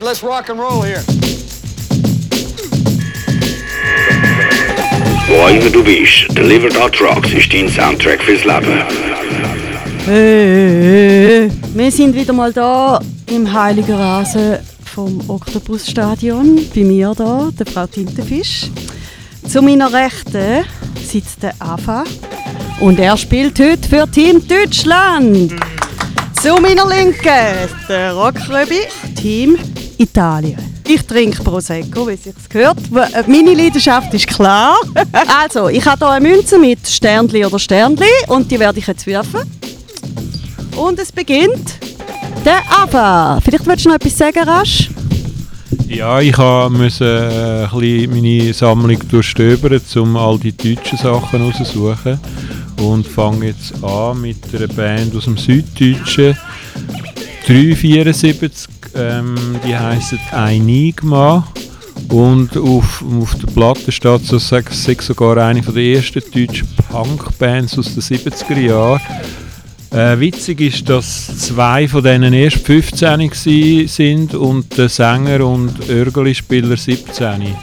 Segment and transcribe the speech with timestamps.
[0.00, 1.02] Let's rock and roll here.
[5.26, 8.80] Wo immer du bist, Delivered Our Trucks ist dein Soundtrack fürs Leben.
[10.04, 16.68] Hey, wir sind wieder mal da im Heiligen Rasen vom Oktopusstadion.
[16.72, 18.70] Bei mir da, der Frau Tintenfisch.
[19.48, 20.64] Zu meiner Rechten
[21.02, 22.04] sitzt der Ava
[22.78, 25.54] und er spielt heute für Team Deutschland.
[26.40, 28.82] Zu meiner Linken der Rockröbi,
[29.16, 29.58] Team
[29.98, 30.58] Italien.
[30.86, 32.78] Ich trinke Prosecco, wie es gehört.
[32.90, 34.76] W- Meine Leidenschaft ist klar.
[35.42, 39.06] also, ich habe hier eine Münze mit Sternli oder Sternli und die werde ich jetzt
[39.06, 39.40] werfen.
[40.76, 41.78] Und es beginnt
[42.44, 43.40] der Ava.
[43.44, 44.88] Vielleicht willst du noch etwas sagen, Rasch?
[45.88, 46.36] Ja, ich
[46.70, 52.20] musste äh, ein bisschen meine Sammlung durchstöbern, um all die deutschen Sachen rauszusuchen.
[52.80, 56.36] Und fange jetzt an mit einer Band aus dem Süddeutschen.
[57.46, 58.68] 374,
[58.98, 59.34] ähm,
[59.66, 61.46] die heisst Enigma.
[62.10, 64.62] Und auf, auf der Platte steht es sei
[65.00, 69.00] sogar eine von der ersten deutschen Punkbands aus den 70er Jahren.
[69.90, 75.88] Äh, witzig ist, dass zwei von denen erst 15 gsi sind und der Sänger und
[75.88, 77.54] Örgeli-Spieler 17.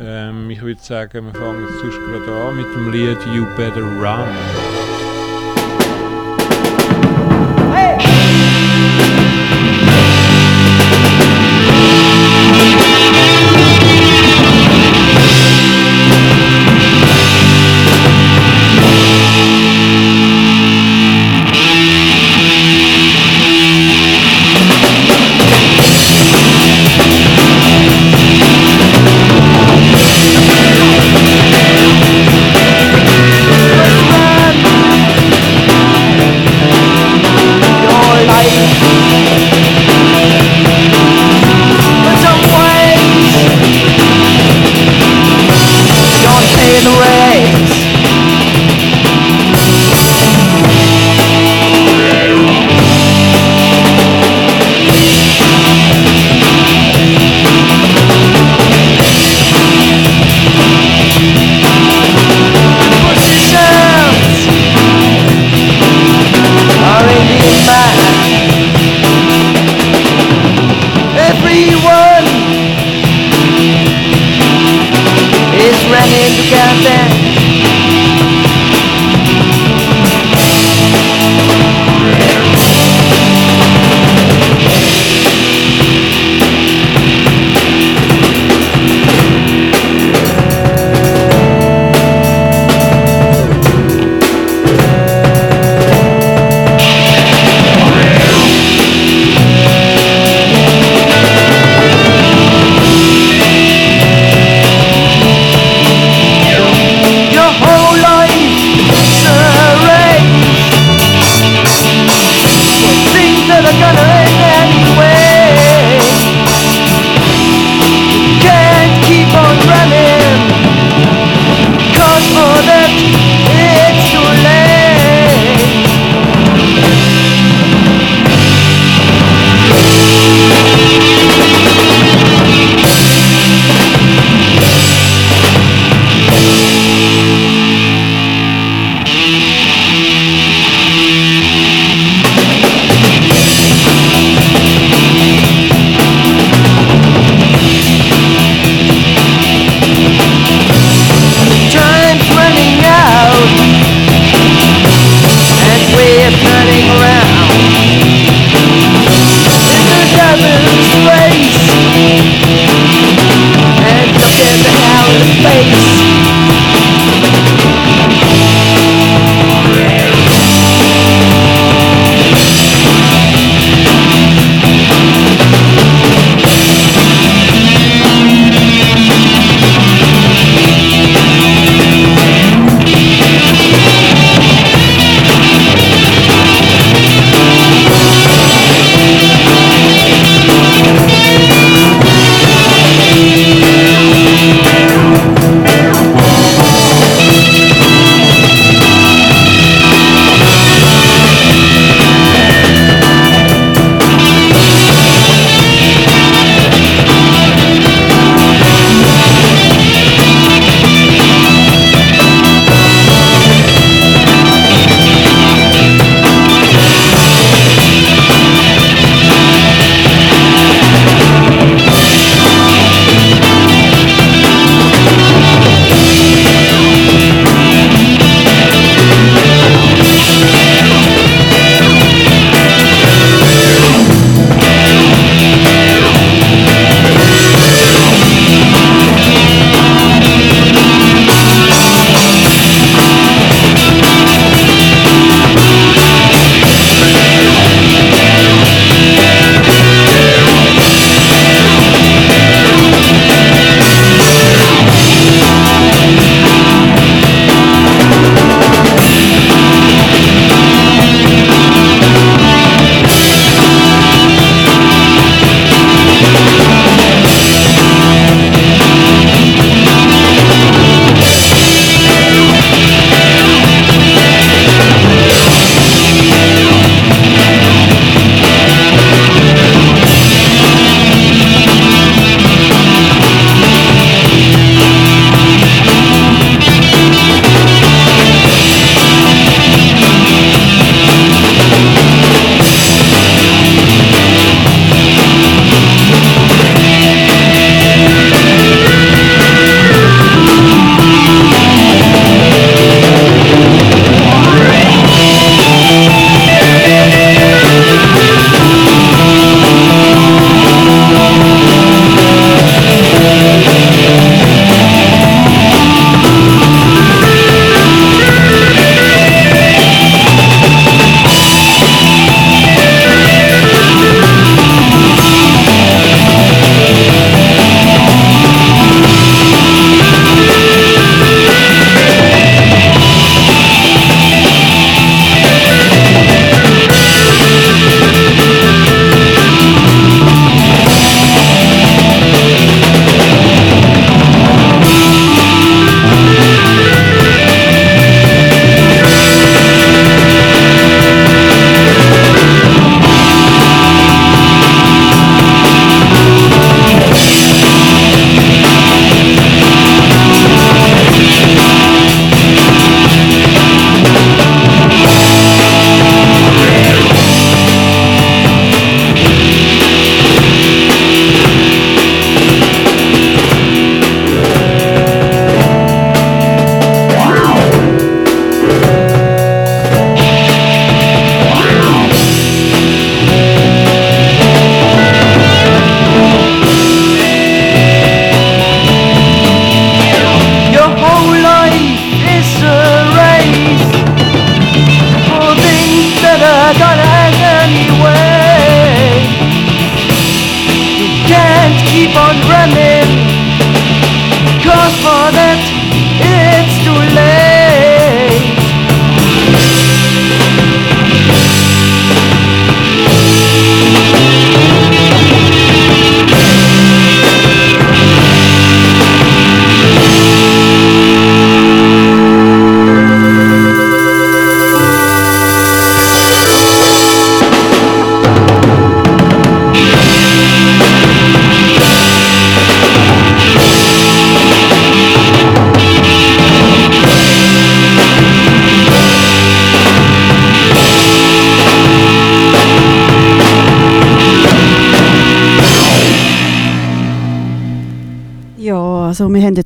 [0.00, 3.82] Ähm, ich würde sagen, wir fangen jetzt gerade an mit dem Lied You Better.
[3.82, 4.71] Run,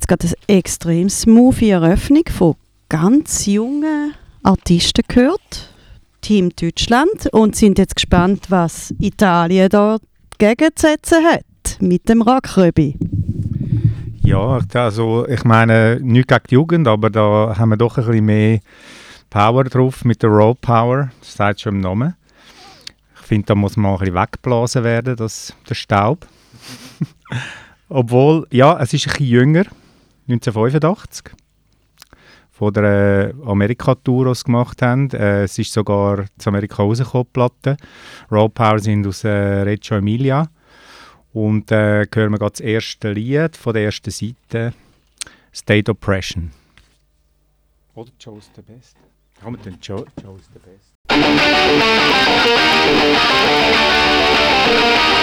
[0.07, 2.55] jetzt gerade eine extrem smooth Eröffnung von
[2.89, 5.73] ganz jungen Artisten gehört.
[6.21, 9.97] Team Deutschland und sind jetzt gespannt, was Italien da
[10.37, 11.43] gegenzusetzen hat
[11.79, 12.97] mit dem Rockröbi.
[14.21, 18.25] Ja, also ich meine, nicht gegen die Jugend, aber da haben wir doch ein bisschen
[18.25, 18.59] mehr
[19.29, 21.11] Power drauf mit der Raw Power.
[21.19, 22.15] Das sagt schon im Namen.
[23.19, 26.27] Ich finde, da muss mal ein bisschen weggeblasen werden, das, der Staub.
[27.89, 29.65] Obwohl, ja, es ist ein bisschen jünger,
[30.27, 31.31] 1985,
[32.51, 35.09] von der äh, Amerika-Tour, die gemacht haben.
[35.11, 37.77] Äh, es ist sogar zu Amerika rausgekommen, Platte.
[38.31, 40.49] Raw Power sind aus äh, Reggio Emilia.
[41.33, 44.73] Und äh, hören wir gerade das erste Lied von der ersten Seite,
[45.53, 46.51] State Oppression.
[47.93, 48.97] Oder Joe's the Best.
[49.43, 50.95] Haben wir den Joe's the Best?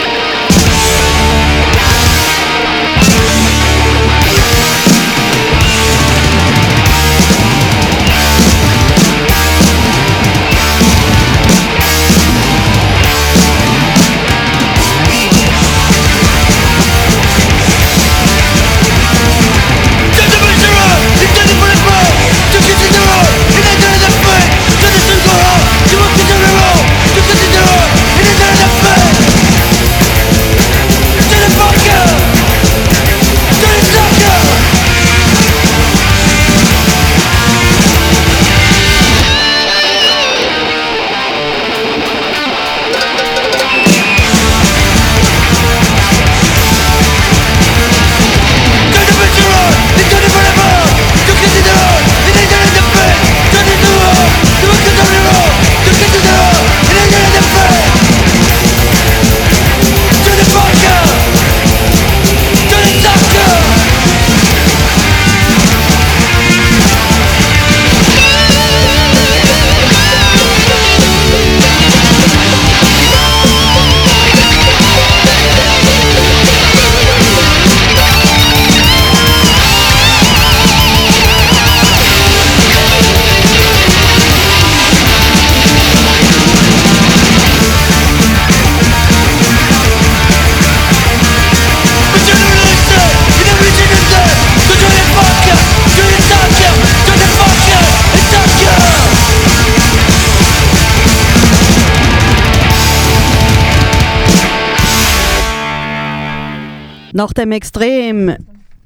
[107.17, 108.35] Nach dem extrem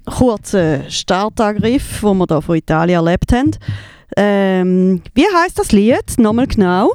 [0.04, 3.52] kurzen Startangriff, wo wir da von Italien erlebt haben,
[4.18, 6.18] ähm, wie heißt das Lied?
[6.18, 6.92] Nochmal genau.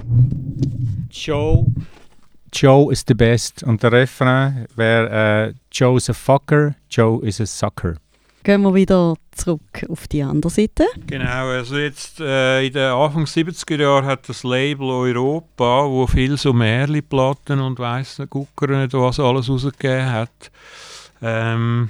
[1.10, 1.66] Joe,
[2.54, 3.64] Joe is the best.
[3.64, 7.96] Und der Refrain wäre äh, Joe's a fucker, Joe is a sucker.
[8.44, 10.86] Gehen wir wieder zurück auf die andere Seite.
[11.08, 16.38] Genau, also jetzt äh, in den Anfang 70er Jahren hat das Label Europa, wo viel
[16.38, 20.52] so Märli-Platten und weiss nicht was alles rausgegeben hat,
[21.24, 21.90] ähm,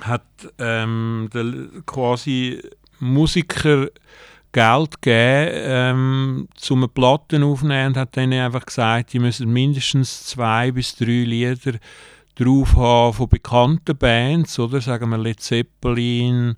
[0.00, 0.24] hat
[0.58, 2.62] ähm, der, quasi
[2.98, 3.88] Musiker
[4.50, 10.72] Geld gegeben, ähm, um Platten aufzunehmen und hat denen einfach gesagt, die müssen mindestens zwei
[10.72, 11.78] bis drei Lieder
[12.34, 14.80] drauf haben von bekannten Bands, oder?
[14.80, 16.56] Sagen wir Led Zeppelin,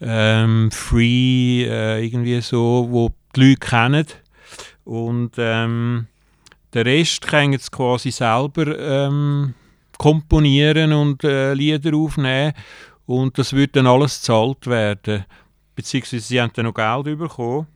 [0.00, 4.06] ähm, Free, äh, irgendwie so, wo die Leute kennen.
[4.84, 6.06] Und ähm,
[6.74, 9.54] den Rest können sie quasi selber ähm,
[9.98, 12.52] komponieren und äh, Lieder aufnehmen.
[13.06, 15.24] Und das wird dann alles gezahlt werden.
[15.74, 17.66] Beziehungsweise sie haben dann noch Geld bekommen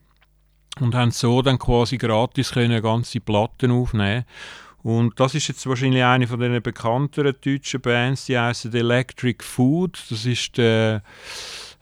[0.80, 4.24] und haben so dann quasi gratis können ganze Platten aufnehmen
[4.82, 9.98] und das ist jetzt wahrscheinlich eine von den bekannteren deutschen Bands, die heißen Electric Food.
[10.10, 11.02] Das ist der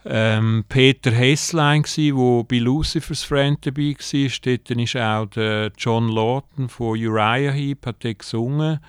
[0.04, 4.30] ähm, Peter Hesslein wo bei Lucifer's Friend dabei war.
[4.44, 8.80] Dort ist auch der John Lawton von Uriah Heep hat dort gesungen.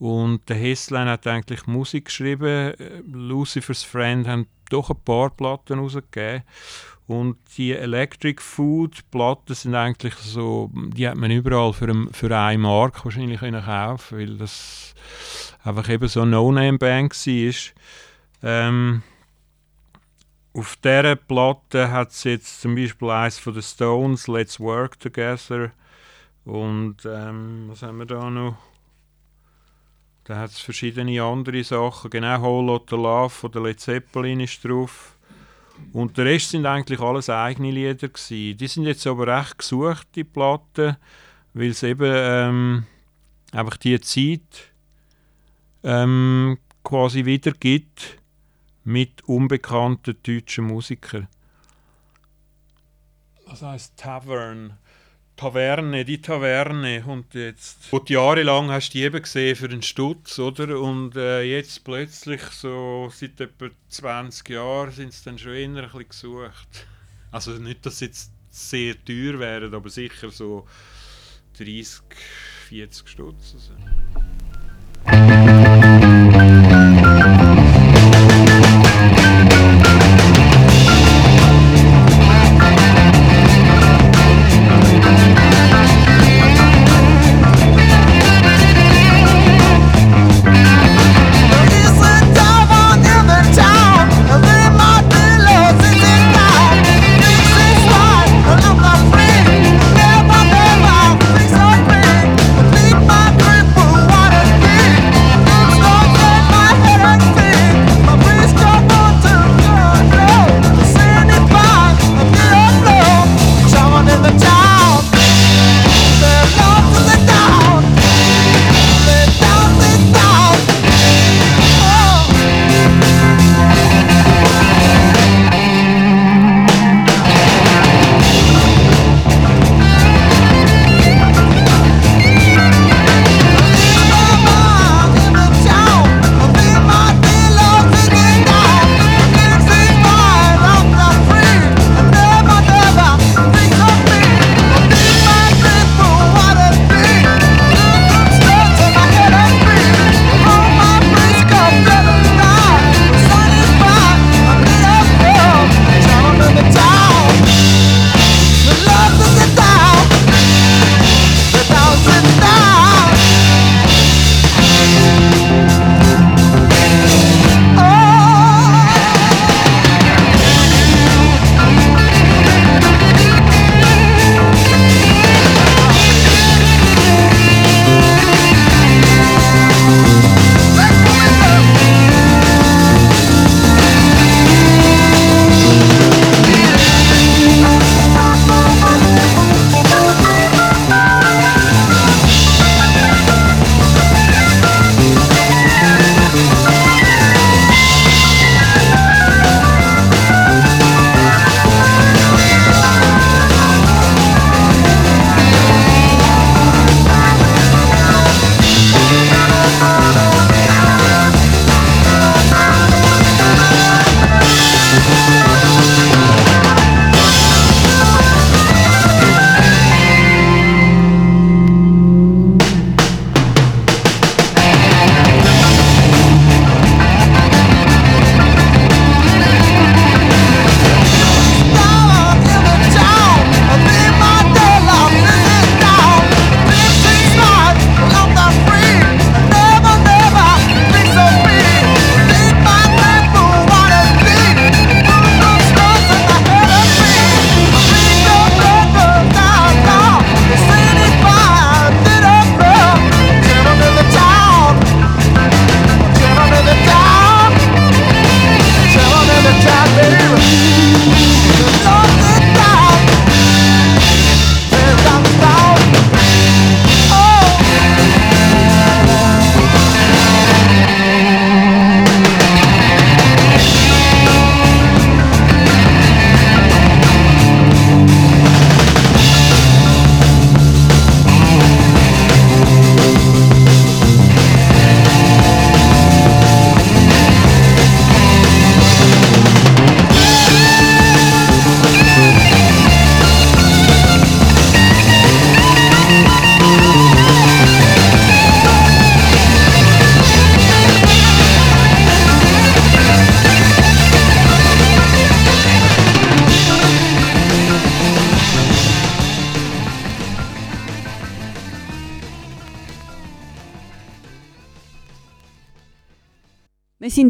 [0.00, 2.72] Und der Hesslein hat eigentlich Musik geschrieben.
[3.06, 6.42] Lucifer's Friend haben doch ein paar Platten rausgegeben.
[7.06, 12.34] Und die Electric Food Platten sind eigentlich so, die hat man überall für, ein, für
[12.34, 14.94] eine Mark wahrscheinlich können kaufen, weil das
[15.64, 17.54] einfach eben so eine No-Name-Band war.
[18.42, 19.02] Ähm,
[20.54, 25.72] auf dieser Platte hat es jetzt zum Beispiel eins von den Stones, Let's Work Together.
[26.46, 28.56] Und ähm, was haben wir da noch?
[30.24, 32.10] Da hat es verschiedene andere Sachen.
[32.10, 35.16] Genau, Whole Lotta Love von der Led Zeppelin ist drauf.
[35.92, 38.56] Und der Rest sind eigentlich alles eigene Lieder gewesen.
[38.56, 40.96] Die sind jetzt aber recht gesucht, die Platten,
[41.54, 42.84] weil es eben ähm,
[43.52, 44.72] einfach die Zeit
[45.82, 48.18] ähm, quasi wiedergibt
[48.84, 51.28] mit unbekannten deutschen Musikern.
[53.46, 54.78] Das heißt Tavern.
[55.40, 57.90] Taverne, die Taverne und jetzt.
[57.92, 60.78] Und jahrelang hast du die eben gesehen für einen Stutz, oder?
[60.78, 65.74] Und äh, jetzt plötzlich, so seit etwa 20 Jahren, sind sie dann schon eher ein
[65.84, 66.86] bisschen gesucht.
[67.30, 70.66] Also nicht, dass sie jetzt sehr teuer wären, aber sicher so
[71.56, 72.02] 30,
[72.68, 73.54] 40 Stutz.
[73.54, 73.72] Also.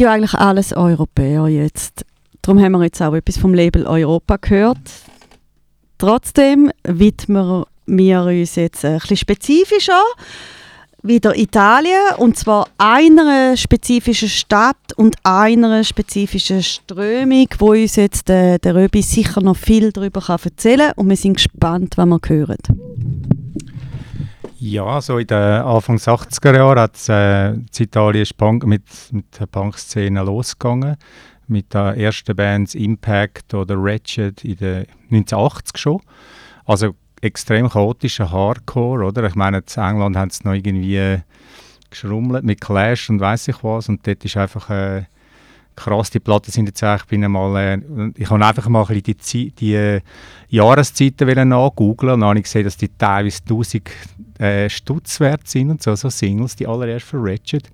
[0.01, 2.07] Sind ja eigentlich alles Europäer jetzt.
[2.41, 4.79] Darum haben wir jetzt auch etwas vom Label Europa gehört.
[5.99, 10.03] Trotzdem widmen wir uns jetzt ein bisschen spezifischer
[11.03, 18.59] wieder Italien und zwar einer spezifischen Stadt und einer spezifischen Strömung, wo uns jetzt der,
[18.59, 23.40] der Röbi sicher noch viel darüber erzählen kann und wir sind gespannt, was wir hören.
[24.63, 29.47] Ja, so in den Anfangs 80er Jahren hat äh, in Italien Punk mit, mit der
[29.47, 30.99] Punkszene losgegangen.
[31.47, 36.03] Mit den ersten Bands Impact oder Wretched in den 1980 schon.
[36.67, 39.25] Also extrem chaotischer Hardcore, oder?
[39.25, 41.23] Ich meine, in England haben sie noch irgendwie
[41.89, 45.05] geschrummelt mit Clash und weiß ich was und dort ist einfach äh,
[45.75, 47.79] krass, die Platten sind jetzt ich bin einmal, äh,
[48.15, 50.01] ich habe einfach mal ein die, die äh,
[50.51, 53.91] Jahreszeiten nachgoogeln und dann habe ich gesehen, dass die teilweise 1000
[54.41, 57.71] äh, Stutz wert sind und so, so Singles, die allererst für Ratchet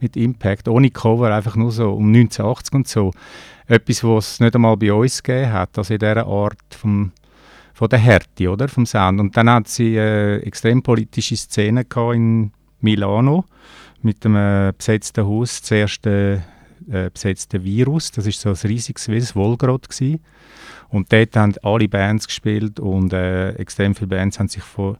[0.00, 3.12] mit Impact, ohne Cover, einfach nur so um 1980 und so.
[3.66, 7.12] Etwas, was es nicht einmal bei uns gegeben hat, also in dieser Art vom
[7.78, 9.20] von der Härte, oder, vom Sound.
[9.20, 12.50] Und dann hat sie äh, extrem politische Szene in
[12.80, 13.44] Milano
[14.02, 16.42] mit dem äh, besetzten Haus, das erste
[16.90, 18.10] äh, besetzte Virus.
[18.10, 20.20] Das ist so ein riesiges wie Wolgrot gewesen.
[20.88, 24.98] Und dort haben alle Bands gespielt und äh, extrem viele Bands haben sich for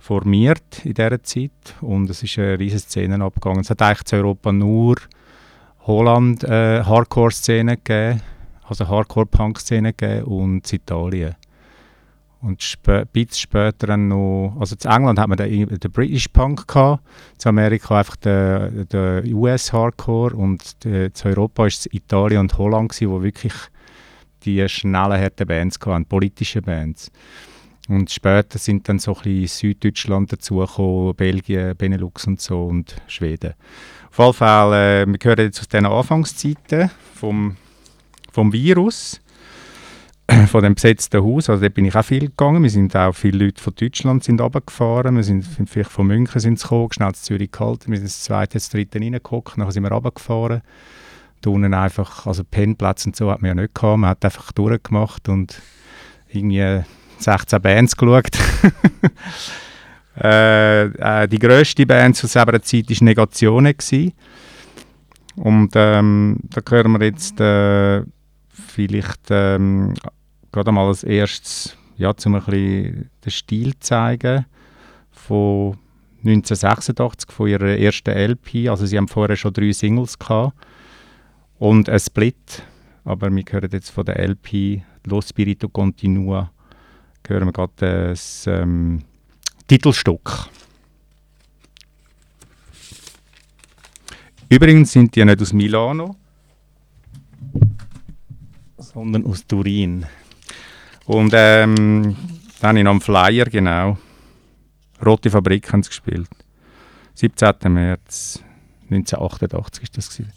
[0.00, 3.60] formiert in dieser Zeit und es ist eine riesige Szene abgegangen.
[3.60, 4.96] Es hat eigentlich in Europa nur
[5.86, 8.22] Holland äh, Hardcore-Szene gegeben,
[8.66, 11.36] also Hardcore-Punk-Szene gegeben und Italien.
[12.42, 16.66] Und spä bisschen später dann noch, also in England hat man den, den British Punk
[16.66, 17.04] gehabt,
[17.44, 22.92] in Amerika einfach den, den US Hardcore und in Europa war es Italien und Holland
[22.92, 23.52] gewesen, wo wirklich
[24.44, 27.12] die schnellen, harten Bands hatten, politische Bands.
[27.90, 33.54] Und später sind dann so ein bisschen Süddeutschland dazugekommen, Belgien, Benelux und so und Schweden.
[34.12, 37.56] Auf jeden Fall, äh, wir hören jetzt aus diesen Anfangszeiten vom,
[38.30, 39.20] vom Virus
[40.46, 41.50] von dem besetzten Haus.
[41.50, 42.62] Also dort bin ich auch viel gegangen.
[42.62, 45.16] Wir sind auch viele Leute von Deutschland sind runtergefahren.
[45.16, 47.90] Wir sind vielleicht von München sind gekommen, schnell zu Zürich gehalten.
[47.90, 50.62] Wir sind das zweite, das dritte reingeguckt, dann sind wir runtergefahren.
[51.40, 53.98] Da unten einfach, also Pennplätze und so hat man ja nicht gehabt.
[53.98, 55.60] Man hat einfach durchgemacht und
[56.28, 56.84] irgendwie
[57.22, 58.38] 16 Bands geschaut.
[60.22, 63.72] äh, äh, die grösste Band zu selber Zeit war Negationen.
[63.76, 64.12] Gewesen.
[65.36, 68.02] Und ähm, da hören wir jetzt äh,
[68.48, 69.94] vielleicht ähm,
[70.52, 74.46] gerade einmal als erstes, ja, um ein bisschen den Stil zu zeigen
[75.10, 75.78] von
[76.24, 78.68] 1986, von ihrer ersten LP.
[78.68, 80.54] Also sie haben vorher schon drei Singles gehabt
[81.58, 82.62] und ein Split.
[83.04, 86.50] Aber wir hören jetzt von der LP «Lo Spirito Continua»
[87.28, 89.02] hören wir gerade das ähm,
[89.66, 90.48] Titelstück.
[94.48, 96.16] Übrigens sind die nicht aus Milano,
[98.76, 100.04] sondern aus Turin.
[101.06, 102.16] Und ähm,
[102.60, 103.96] dann habe ich noch einen Flyer, genau.
[105.04, 106.28] Rote Fabrik haben sie gespielt.
[107.14, 107.54] 17.
[107.72, 108.42] März
[108.90, 110.32] 1988 ist das gewesen.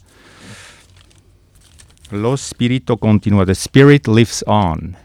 [2.10, 4.96] Lo Spirito Continua, the Spirit lives on.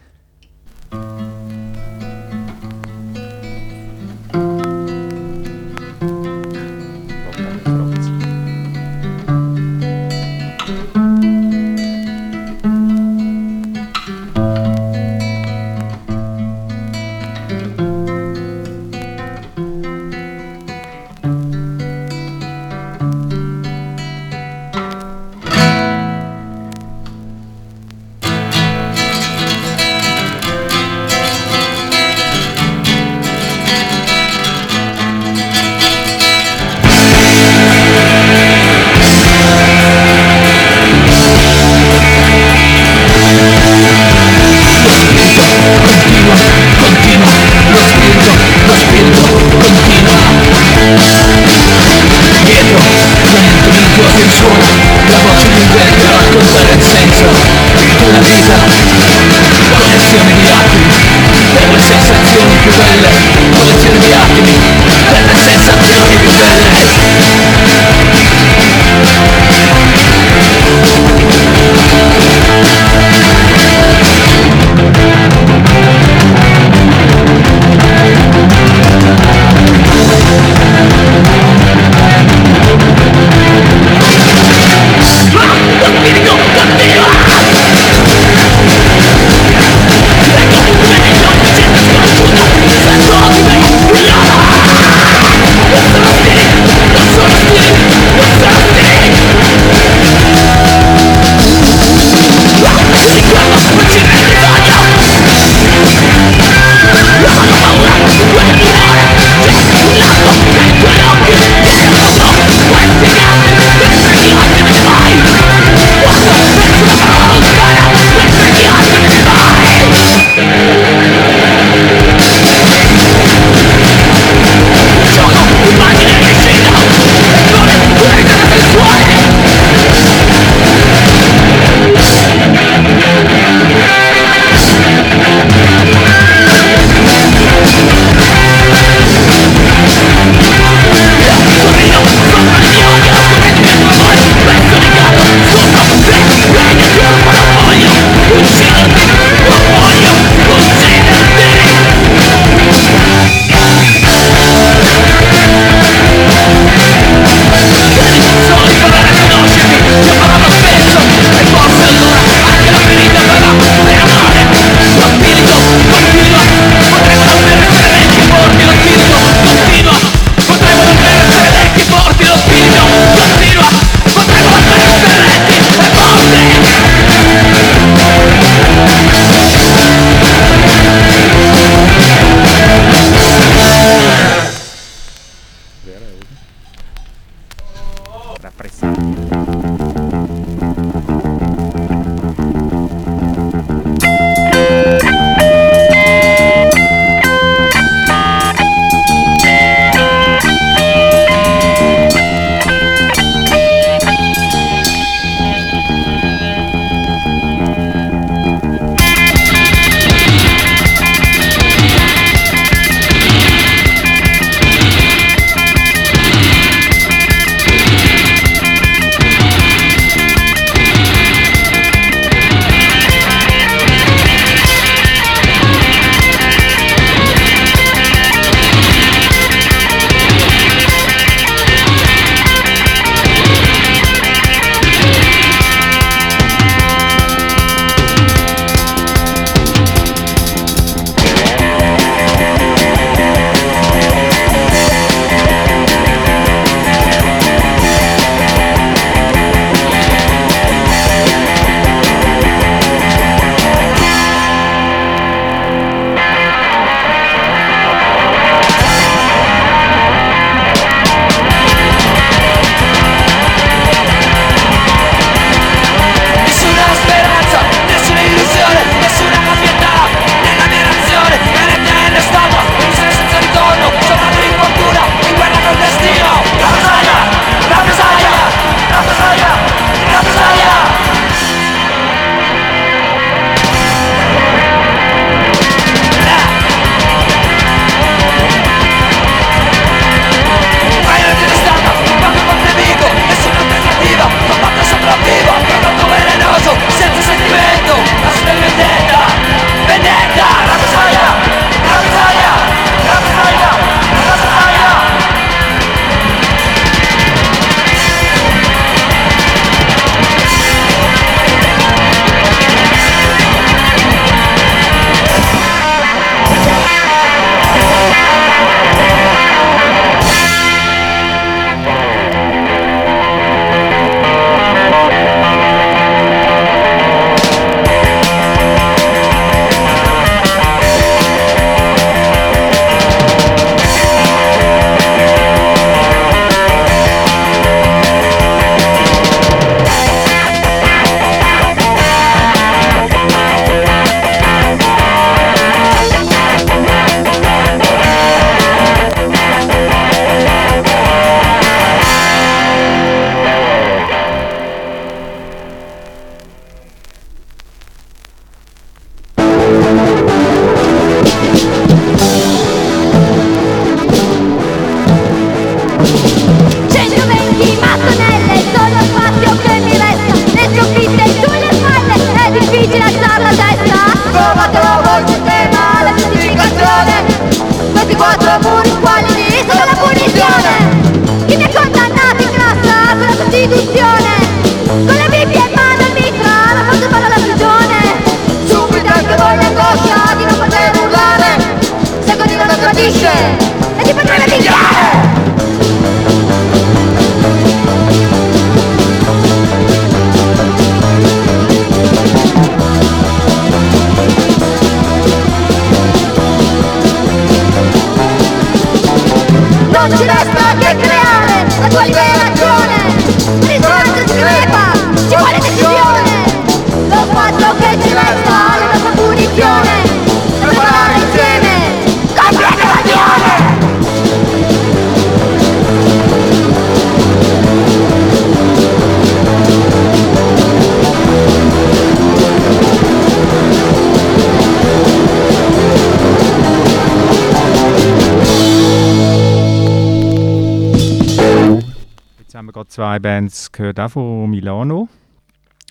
[443.80, 445.08] Gehört, auch von Milano.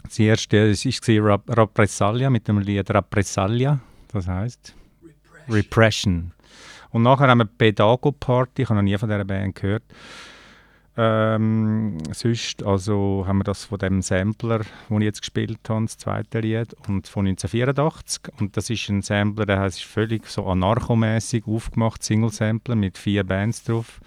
[0.03, 3.79] Das erste war Rap Rappresaglia mit dem Lied Rappresaglia,
[4.11, 4.75] das heißt
[5.49, 6.31] Repression.
[6.91, 9.83] Und nachher haben wir Pedago Party, ich habe noch nie von dieser Band gehört.
[10.97, 15.97] Ähm, sonst also haben wir das von dem Sampler, den ich jetzt gespielt habe, das
[15.97, 18.33] zweite Lied, und von 1984.
[18.39, 23.63] Und das ist ein Sampler, der ist völlig so anarchomäßig aufgemacht, Single-Sampler mit vier Bands
[23.63, 23.99] drauf.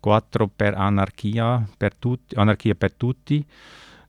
[0.00, 3.44] Quattro per Anarchia per tutti, Anarchia per tutti.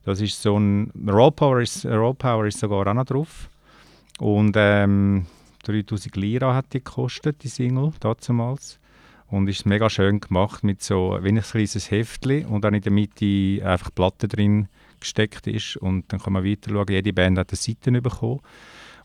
[0.04, 3.50] Das ist so ein Raw Power ist, Raw Power ist sogar auch noch drauf.
[4.20, 5.26] Und ähm,
[5.64, 8.80] 3000 Lira hat die gekostet, die Single, damals.
[9.28, 12.92] Und ist mega schön gemacht mit so wie ein kleines Heftchen und dann in der
[12.92, 14.68] Mitte einfach Platte drin
[15.00, 15.78] gesteckt ist.
[15.78, 18.40] Und dann kann man weiter schauen, jede Band hat eine Seite bekommen.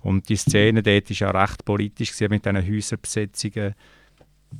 [0.00, 3.74] Und die Szene dort war ja recht politisch mit diesen Häuserbesetzungen.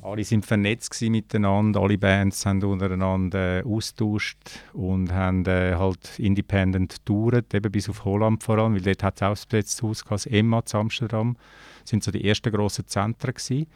[0.01, 4.37] Alle sind vernetzt miteinander, alle Bands haben untereinander äh, austauscht
[4.73, 9.15] und haben äh, halt independent getourt, eben bis auf Holland vor allem, weil dort hat
[9.15, 11.37] es auch das besetzte Haus gehabt, das Emma zu Amsterdam,
[11.85, 13.67] sind so die ersten grossen Zentren gewesen.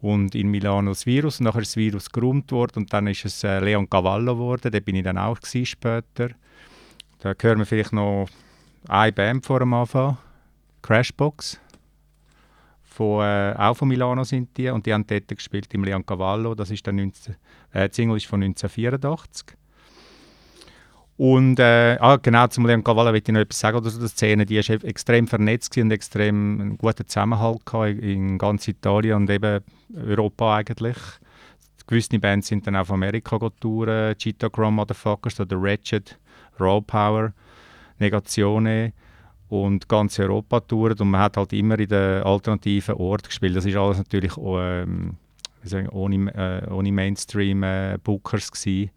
[0.00, 3.24] Und in Milano das Virus, und nachher ist das Virus geräumt worden und dann ist
[3.24, 6.30] es äh, Leon Cavallo geworden, da bin ich dann auch gewesen später.
[7.18, 8.28] Da hören wir vielleicht noch
[8.88, 10.16] eine Band vor dem Anfang,
[10.80, 11.60] Crashbox
[13.00, 14.68] von, äh, auch von Milano sind die.
[14.68, 17.34] Und die haben dort gespielt im Leon Cavallo, das ist dann 19,
[17.72, 19.56] äh, die Single ist von 1984.
[21.16, 24.08] Und äh, ah, genau, zum Leon Cavallo will ich noch etwas sagen, oder so, die
[24.08, 29.30] Szene, die ist extrem vernetzt und extrem einen guten Zusammenhalt in, in ganz Italien und
[29.30, 29.64] eben
[29.96, 30.98] Europa eigentlich.
[31.86, 36.18] Gewisse Bands sind dann auch von Amerika touren, Cheetah Chrome Motherfuckers oder Ratchet,
[36.60, 37.32] Raw Power,
[37.98, 38.92] Negazione
[39.50, 43.56] und ganz Europa touren und man hat halt immer in den alternativen Orten gespielt.
[43.56, 45.16] Das ist alles natürlich ähm,
[45.90, 48.90] ohne, äh, ohne Mainstream-Bookers äh, gewesen,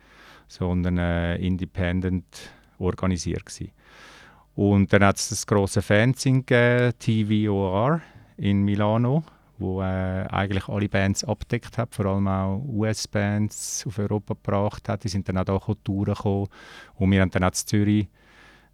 [0.48, 2.26] sondern äh, independent
[2.78, 3.72] organisiert gewesen.
[4.56, 8.02] Und dann hat es das große Fanzine gegeben, TVOR
[8.38, 9.24] in Milano,
[9.58, 15.04] wo äh, eigentlich alle Bands abdeckt hat, vor allem auch US-Bands auf Europa gebracht hat.
[15.04, 16.48] Die sind dann auch da Touren gekommen
[16.94, 18.08] und wir haben dann auch in Zürich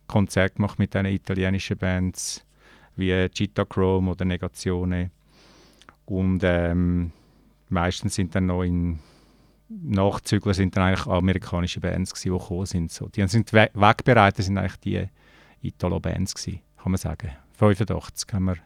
[0.10, 2.46] Konzert gemacht mit diesen italienischen Bands
[2.96, 5.12] wie Cheetah Chrome oder Negazione.
[6.06, 7.12] Und ähm,
[7.70, 9.00] meistens sind dann noch in
[9.70, 12.92] Nachzügler sind dann eigentlich amerikanische Bands gewesen, die gekommen sind.
[12.92, 13.08] So.
[13.08, 15.08] Die sind we wegbereitet, sind eigentlich die
[15.62, 17.32] Italo-Bands kann man sagen.
[17.54, 18.58] 85 haben wir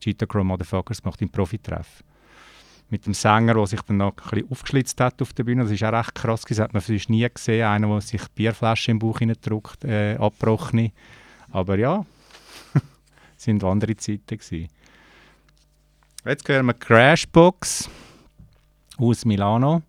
[0.00, 2.02] Cheetah Chrome Motherfuckers gemacht im Profitreff.
[2.92, 5.62] Mit dem Sänger, der sich dann noch ein bisschen aufgeschlitzt hat auf der Bühne.
[5.62, 7.66] Das ist auch recht krass, das hat man sonst nie gesehen.
[7.66, 10.92] Einer, der sich Bierflaschen im Bauch hineindrückt, äh, abbrochene.
[11.52, 12.04] Aber ja,
[13.46, 14.36] waren andere Zeiten.
[14.36, 14.68] Gewesen.
[16.26, 17.88] Jetzt hören wir Crashbox
[18.98, 19.80] aus Milano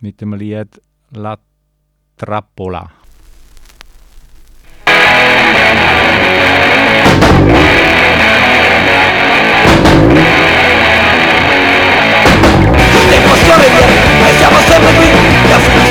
[0.00, 1.38] mit dem Lied La
[2.16, 2.99] Trappola.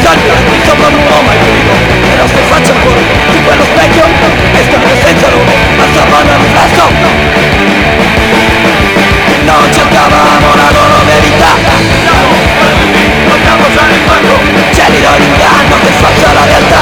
[0.09, 1.73] sogno Sto mamma mai primo
[2.09, 4.05] E lo sto faccio ancora Su quello specchio
[4.53, 6.83] E stare senza loro Ma stavolta riflesso
[9.45, 12.37] Non cercavamo la loro verità Andiamo
[13.33, 14.35] Andiamo già nel fango
[14.73, 16.81] Gelido l'inganno che sfaccia la realtà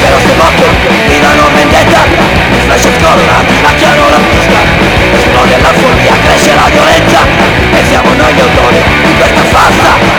[0.00, 0.64] Però sto morto
[1.08, 2.02] Mi danno vendetta.
[2.50, 4.60] Mi flash scorra Macchiano la pista
[5.14, 7.26] Esplode la follia Cresce la violenza
[7.72, 10.15] E siamo noi gli autori Di questa farsa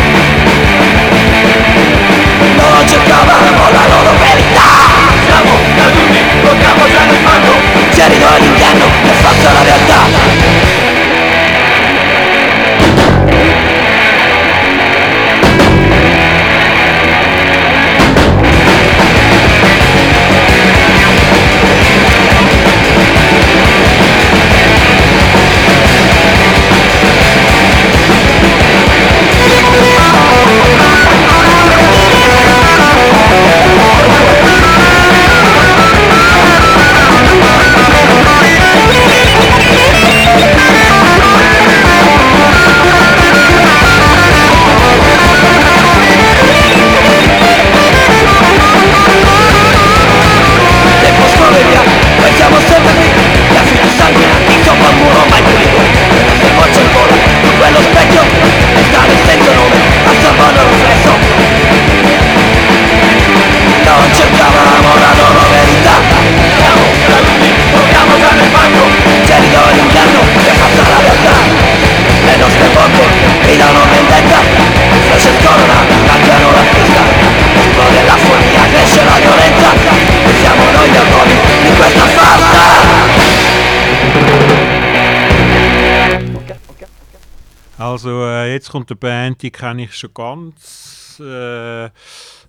[88.78, 91.90] kommt eine Band, die kenne ich schon ganz äh,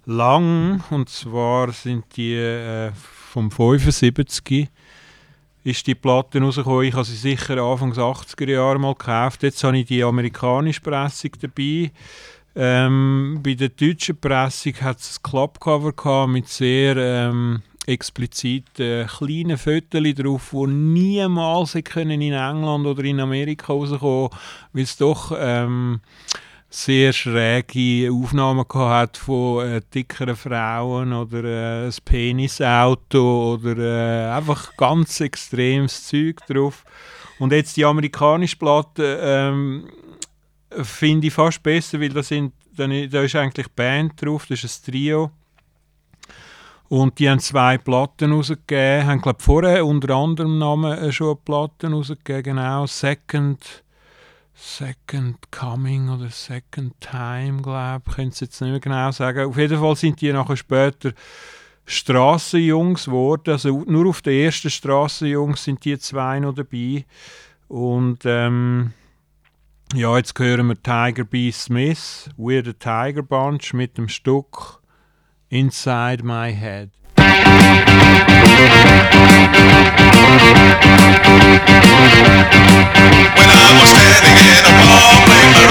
[0.04, 0.84] lang.
[0.90, 4.68] Und zwar sind die äh, vom 75
[5.64, 6.84] ist die Platte rausgekommen.
[6.84, 9.42] Ich habe sie sicher Anfang der 80er Jahre mal gekauft.
[9.42, 11.92] Jetzt habe ich die amerikanische Pressung dabei.
[12.54, 15.22] Ähm, bei der deutschen Pressung hat es ein
[15.58, 23.72] gehabt mit sehr ähm, expliziten kleinen Fotos drauf, die niemals in England oder in Amerika
[23.72, 24.30] rauskommen,
[24.72, 26.00] weil es doch ähm,
[26.70, 34.76] sehr schräge Aufnahmen gehabt von äh, dickeren Frauen oder äh, ein Penisauto oder äh, einfach
[34.76, 36.84] ganz extremes Zeug drauf.
[37.38, 39.88] Und jetzt die amerikanische Platte ähm,
[40.82, 42.84] finde ich fast besser, weil da, sind, da
[43.22, 45.30] ist eigentlich Band drauf, das ist ein Trio.
[46.88, 51.92] Und die haben zwei Platten rausgegeben, haben glaube vorher unter anderem Namen äh, schon Platten
[51.92, 53.84] rausgegeben, genau, Second
[54.60, 58.14] Second Coming oder Second Time, glaube ich.
[58.14, 59.48] Könnte es jetzt nicht mehr genau sagen.
[59.48, 61.12] Auf jeden Fall sind die nachher später
[61.86, 63.52] Strassenjungs geworden.
[63.52, 67.04] Also nur auf der ersten Strassenjungs sind die zwei noch dabei.
[67.68, 68.92] Und ähm,
[69.94, 71.52] ja, jetzt hören wir Tiger B.
[71.52, 74.77] Smith, We're the Tiger Bunch mit dem Stück
[75.50, 76.90] Inside My Head.
[77.16, 77.24] When
[83.48, 85.67] I was standing in a bar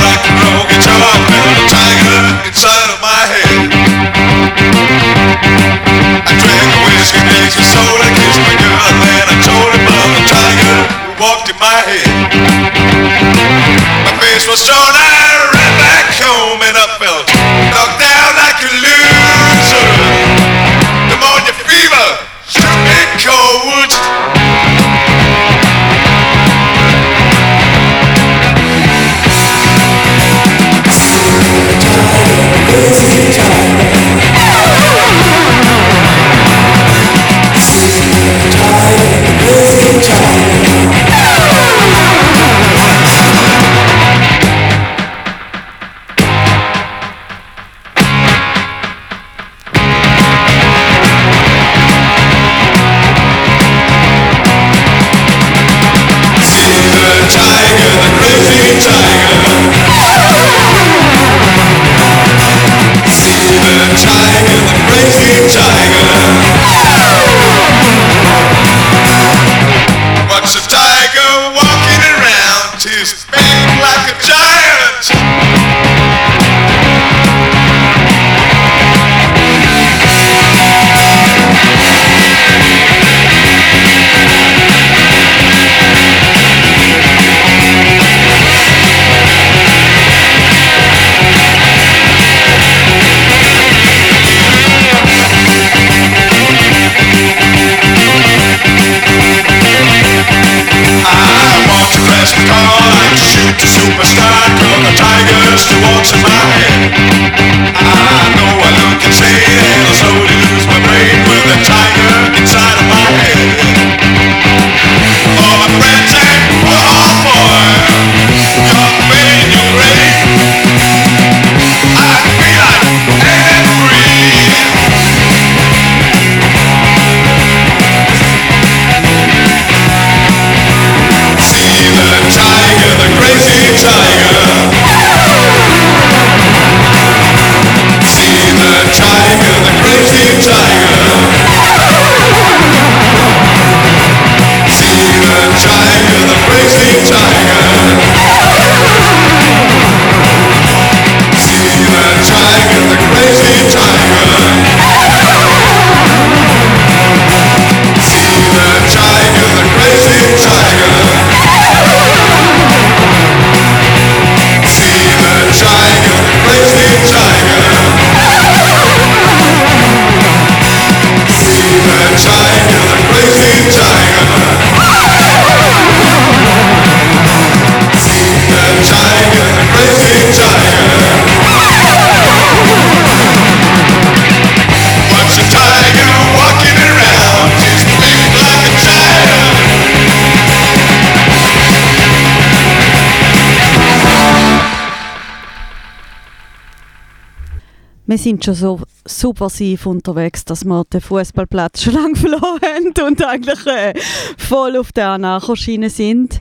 [198.10, 203.22] Wir sind schon so subversiv unterwegs, dass wir den Fußballplatz schon lange verloren haben und
[203.22, 203.93] eigentlich äh,
[204.38, 206.39] voll auf der Anarcho-Schiene sind.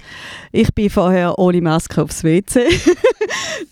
[0.52, 2.66] Ich bin vorher ohne Maske aufs WC.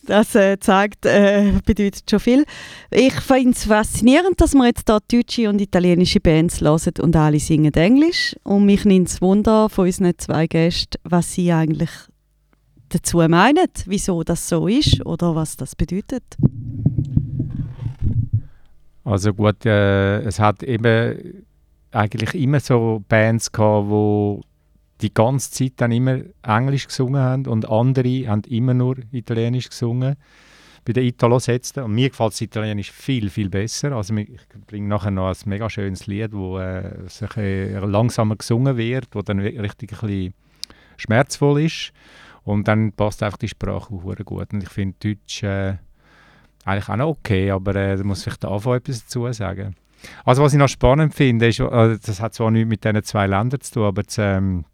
[0.07, 2.45] Das äh, zeigt, äh, bedeutet schon viel.
[2.90, 7.40] Ich finde es faszinierend, dass wir jetzt hier deutsche und italienische Bands hören und alle
[7.40, 8.36] singen Englisch.
[8.42, 11.90] Und mich nimmt es Wunder von unseren zwei Gästen, was sie eigentlich
[12.90, 16.24] dazu meinen, wieso das so ist oder was das bedeutet.
[19.05, 21.44] Also gut, äh, es hat eben
[21.92, 24.40] eigentlich immer so Bands gehabt, wo
[25.00, 30.16] die ganze Zeit dann immer Englisch gesungen haben und andere haben immer nur Italienisch gesungen.
[30.86, 31.78] Bei den Italos jetzt.
[31.78, 33.92] Und mir gefällt das Italienisch viel, viel besser.
[33.92, 34.28] Also ich
[34.66, 39.38] bringe nachher noch ein mega schönes Lied, wo äh, äh, langsamer gesungen wird, wo dann
[39.38, 40.34] richtig ein bisschen
[40.98, 41.92] schmerzvoll ist.
[42.42, 44.52] Und dann passt einfach die Sprache auch gut.
[44.52, 45.76] Und ich finde Deutsch äh,
[46.65, 49.77] eigentlich auch noch okay, aber äh, da muss vielleicht der Anfang etwas dazu sagen.
[50.25, 53.27] Also was ich noch spannend finde, ist, äh, das hat zwar nichts mit diesen zwei
[53.27, 54.65] Ländern zu tun, aber das, ähm,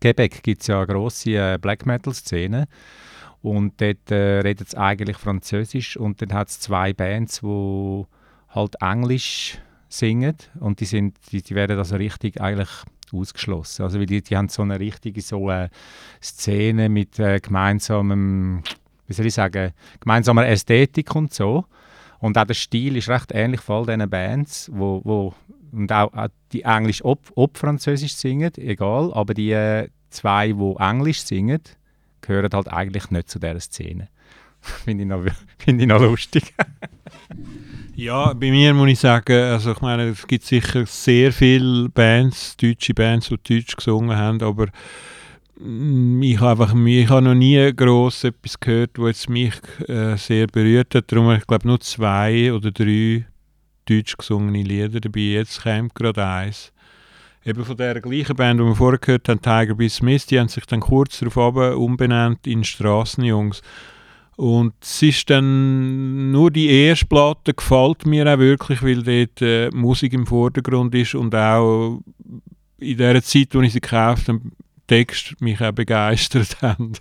[0.00, 2.66] Quebec gibt es ja eine grosse äh, Black Metal-Szene
[3.42, 8.04] und dort äh, redet es eigentlich Französisch und dann hat es zwei Bands, die
[8.48, 9.58] halt Englisch
[9.88, 12.70] singen und die, sind, die, die werden also richtig eigentlich
[13.12, 13.82] ausgeschlossen.
[13.82, 15.70] Also weil die, die haben so eine richtige so eine
[16.22, 18.62] Szene mit äh, gemeinsamem,
[19.06, 21.64] wie soll ich sagen, gemeinsamer Ästhetik und so.
[22.18, 25.34] Und auch der Stil ist recht ähnlich von all diesen Bands, wo, wo
[25.72, 30.74] und auch, auch die Englisch ob, ob Französisch singen, egal, aber die äh, zwei, die
[30.78, 31.60] Englisch singen,
[32.20, 34.08] gehören halt eigentlich nicht zu dieser Szene.
[34.60, 35.24] Finde ich, noch,
[35.58, 36.54] find ich noch lustig.
[37.96, 42.56] Ja, bei mir muss ich sagen, also ich meine, es gibt sicher sehr viele Bands,
[42.56, 44.66] deutsche Bands, die Deutsch gesungen haben, aber
[45.56, 49.54] ich habe einfach ich habe noch nie groß etwas gehört, was mich
[49.88, 51.10] äh, sehr berührt hat.
[51.12, 53.26] Darum ich glaube nur zwei oder drei
[53.88, 55.20] deutsch gesungene Lieder dabei.
[55.20, 56.72] Jetzt kommt gerade eins.
[57.44, 59.88] Eben von der gleichen Band, die wir vorher gehört haben, Tiger B.
[59.88, 63.60] Smith, die haben sich dann kurz darauf umbenannt in Straßenjungs.
[64.36, 69.70] Und es ist dann nur die erste Platte gefällt mir auch wirklich, weil dort äh,
[69.70, 72.00] Musik im Vordergrund ist und auch
[72.78, 74.40] in der Zeit, wo ich sie gekauft habe,
[74.86, 76.92] Text mich auch begeistert haben.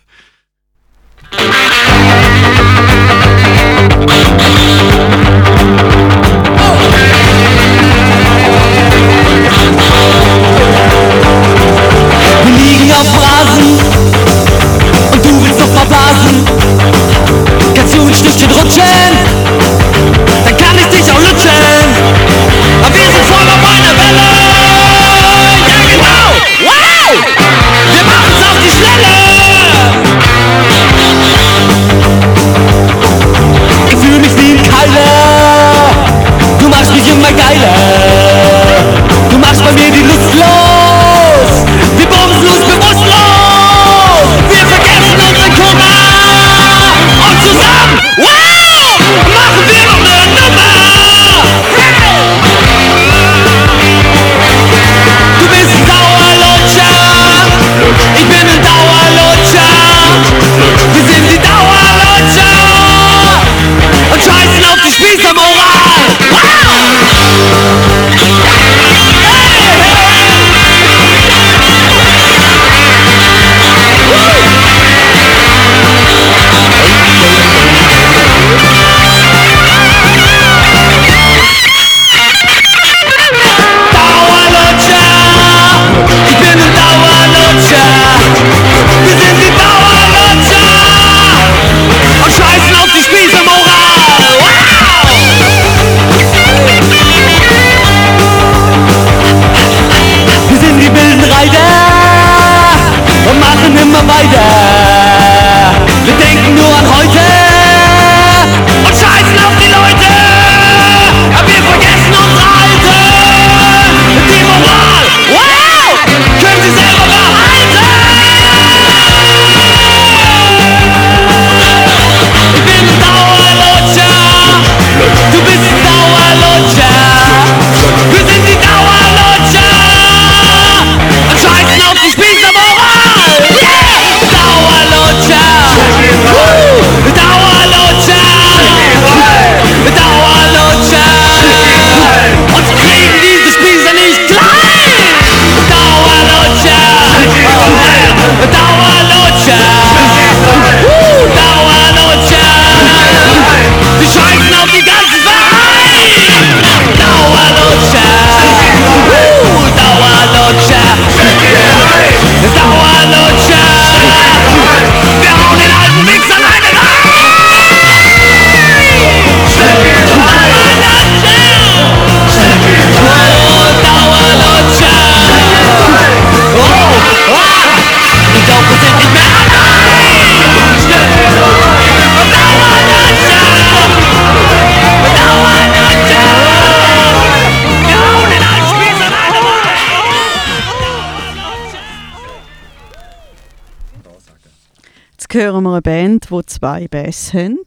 [195.33, 197.59] hören wir eine Band, die zwei Bass haben.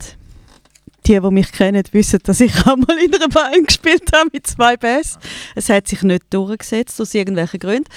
[1.07, 4.47] Die, die mich kennen, wissen, dass ich auch mal in einer Band gespielt habe mit
[4.47, 5.19] zwei Bass.
[5.55, 7.89] Es hat sich nicht durchgesetzt, aus irgendwelchen Gründen.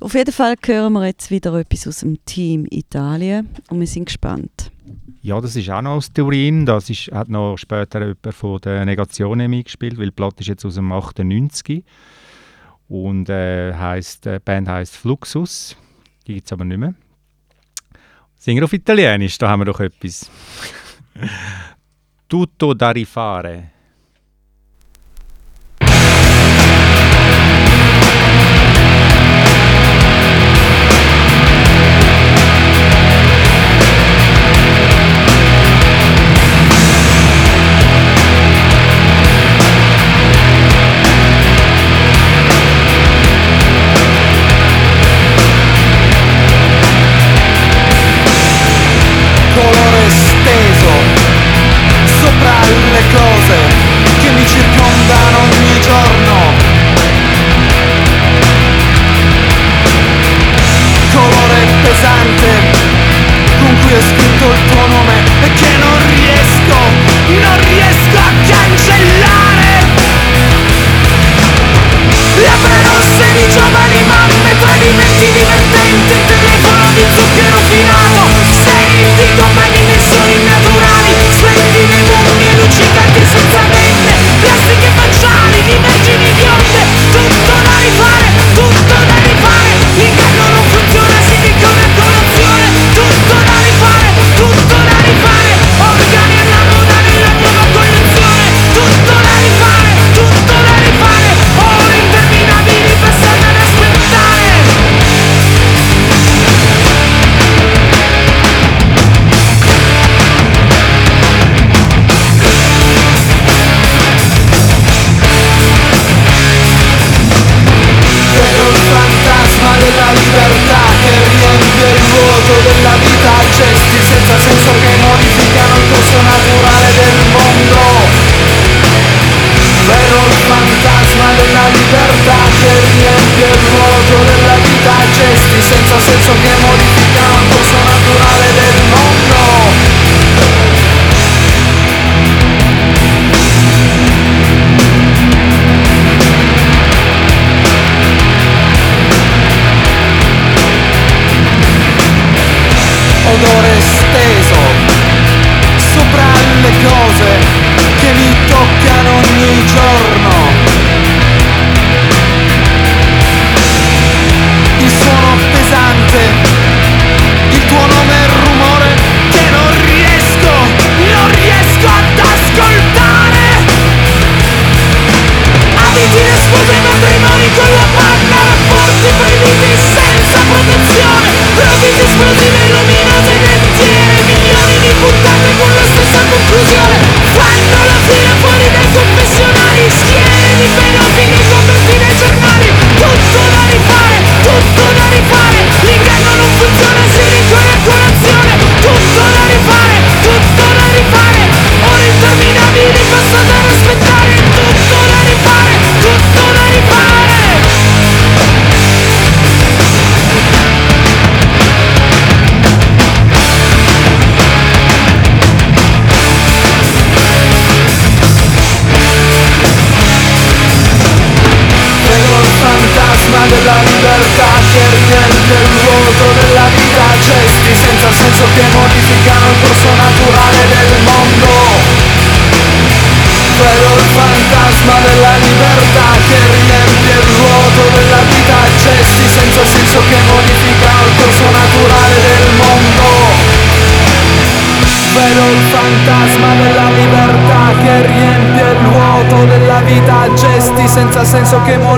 [0.00, 4.06] Auf jeden Fall hören wir jetzt wieder etwas aus dem Team Italien und wir sind
[4.06, 4.70] gespannt.
[5.22, 6.64] Ja, das ist auch noch aus Turin.
[6.66, 10.64] Das ist, hat noch später jemand von der Negation mitgespielt, weil die Platte ist jetzt
[10.64, 11.84] aus dem 98
[12.88, 15.76] und äh, heisst, äh, die Band heisst Fluxus.
[16.26, 16.94] Die gibt es aber nicht mehr.
[18.38, 20.30] Singen auf Italienisch, da haben wir doch etwas.
[22.28, 23.70] Tutto da rifare.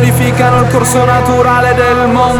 [0.00, 2.39] modificano il corso naturale del mondo.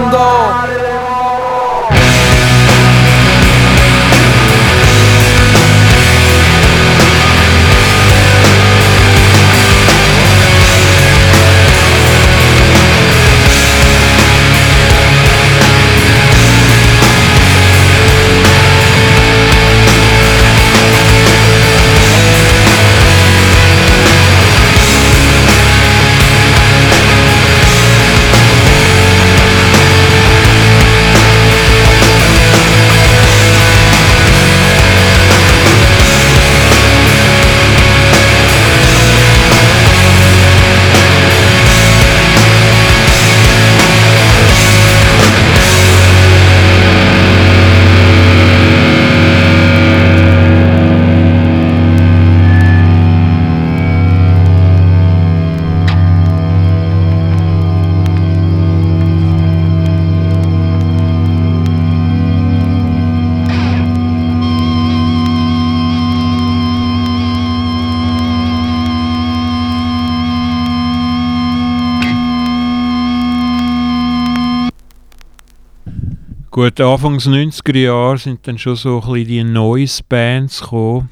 [76.60, 81.08] Gut, Anfangs 90er Jahre sind dann schon so ein die Noise-Bands gekommen,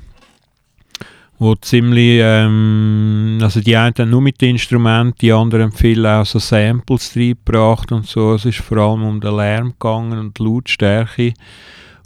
[1.38, 6.38] wo ziemlich, ähm, also die einen haben nur mit Instrumenten, die anderen viel auch so
[6.38, 8.34] Samples reingebracht und so.
[8.34, 11.32] Es ist vor allem um den Lärm gegangen und die Lautstärke.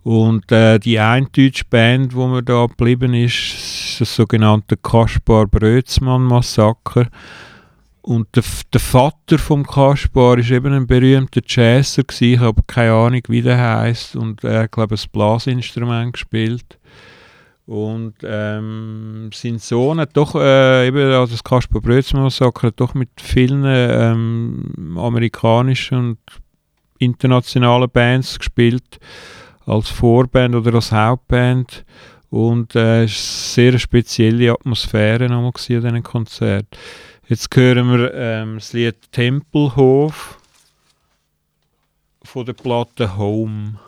[0.04, 5.48] Und äh, die eine deutsche Band, wo mir da geblieben ist, ist das sogenannte Kaspar
[5.48, 7.08] Brötzmann Massaker.
[8.02, 8.42] Und der,
[8.72, 13.42] der Vater vom Kaspar ist eben ein berühmter Jazzer gewesen, ich habe keine Ahnung, wie
[13.42, 16.78] der heißt und er hat glaube ich ein Blasinstrument gespielt.
[17.64, 22.94] Und ähm, sein Sohn hat doch, äh, eben also das Kaspar Brötzmann Massaker, hat doch
[22.94, 26.18] mit vielen ähm, amerikanischen und
[26.98, 28.98] internationalen Bands gespielt,
[29.64, 31.84] als Vorband oder als Hauptband.
[32.30, 36.66] Und äh, es war eine sehr spezielle Atmosphäre an diesem Konzert.
[37.28, 40.38] Jetzt hören wir ähm, das Lied Tempelhof
[42.24, 43.78] von der Platte Home.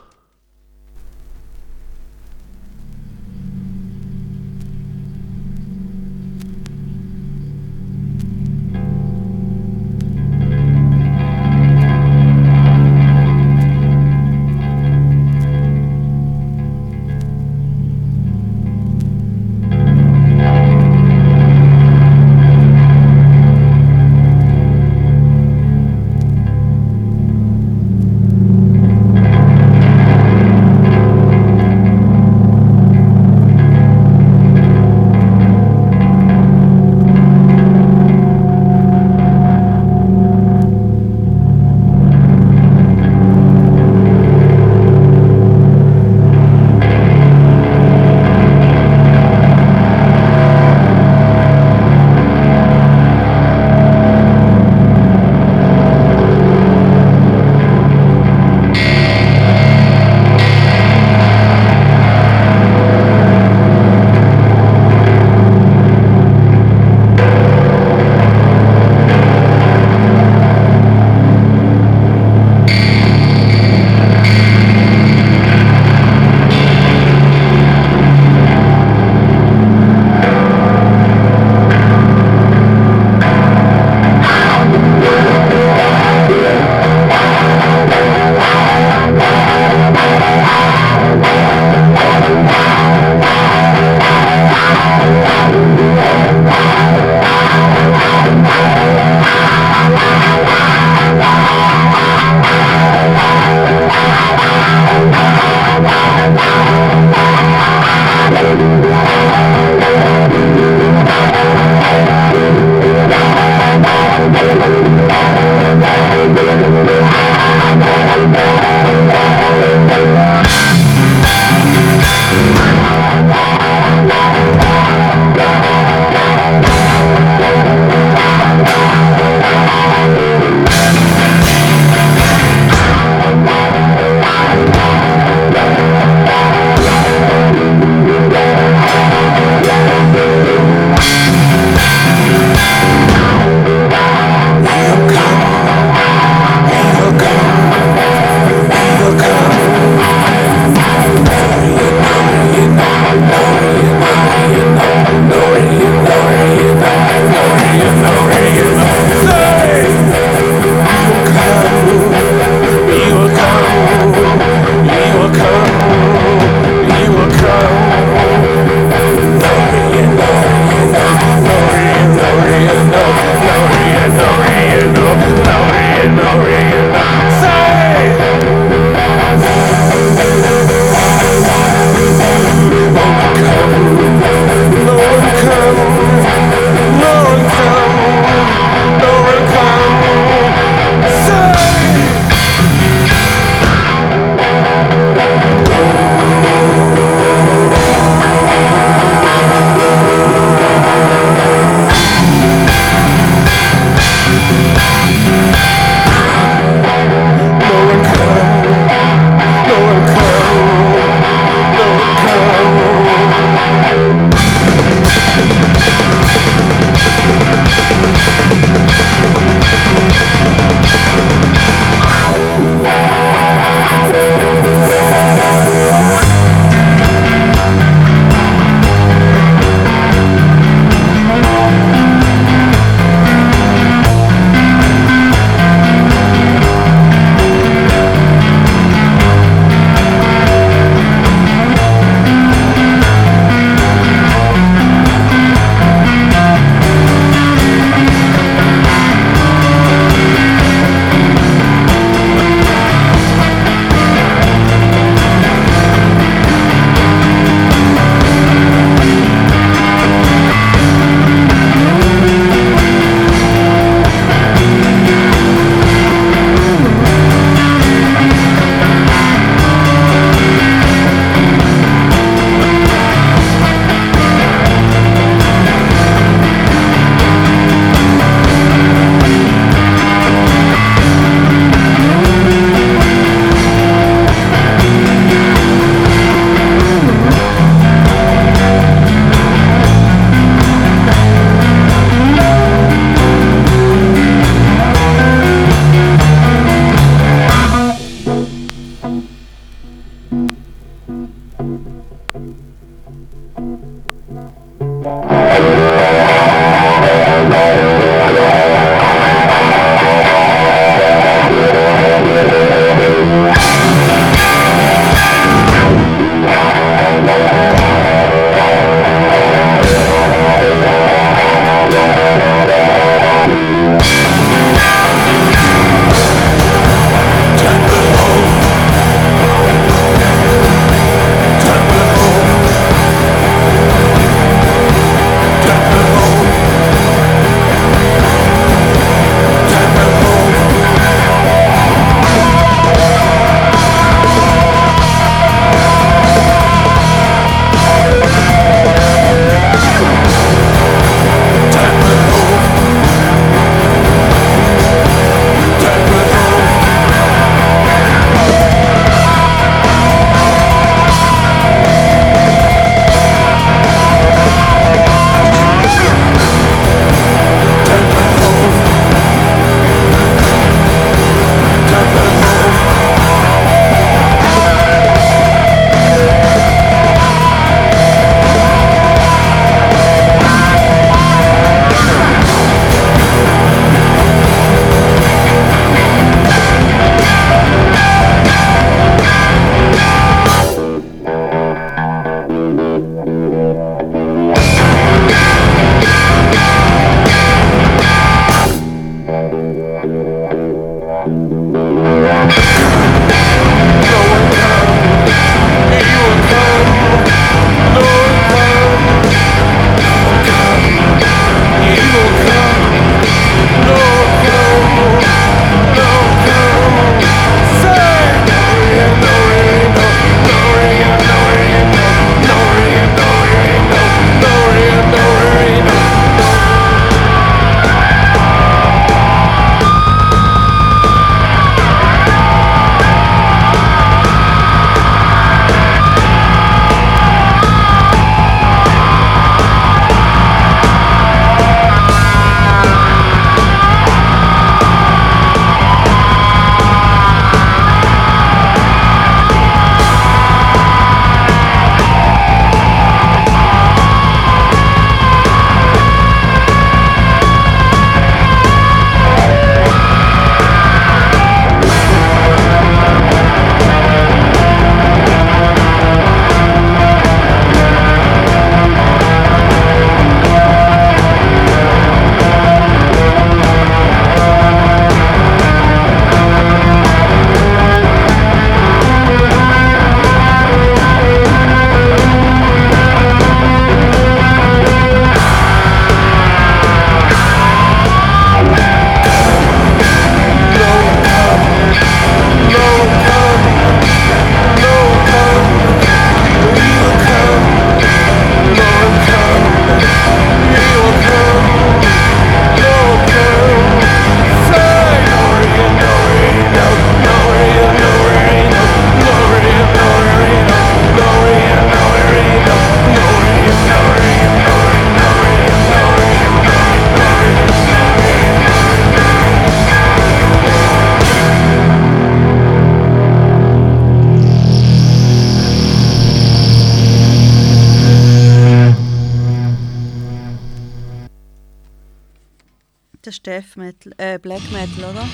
[533.74, 535.28] Death Metal, äh, Black Metal, oder?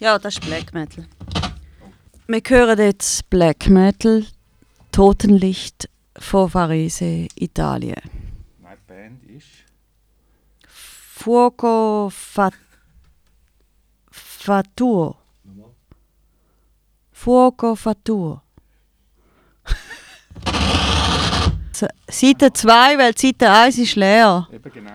[0.00, 1.06] Ja, das ist Black Metal.
[2.26, 4.24] Wir hören jetzt Black Metal,
[4.92, 5.88] Totenlicht
[6.18, 8.00] von Varese, Italien.
[8.62, 9.46] Nein, die Band ist...
[10.66, 12.50] Fuoco fa
[14.10, 15.16] Fatur.
[17.12, 18.42] Fuoco Fatur.
[22.08, 24.48] Seite 2, weil Seite 1 ist leer.
[24.52, 24.90] Eben genau.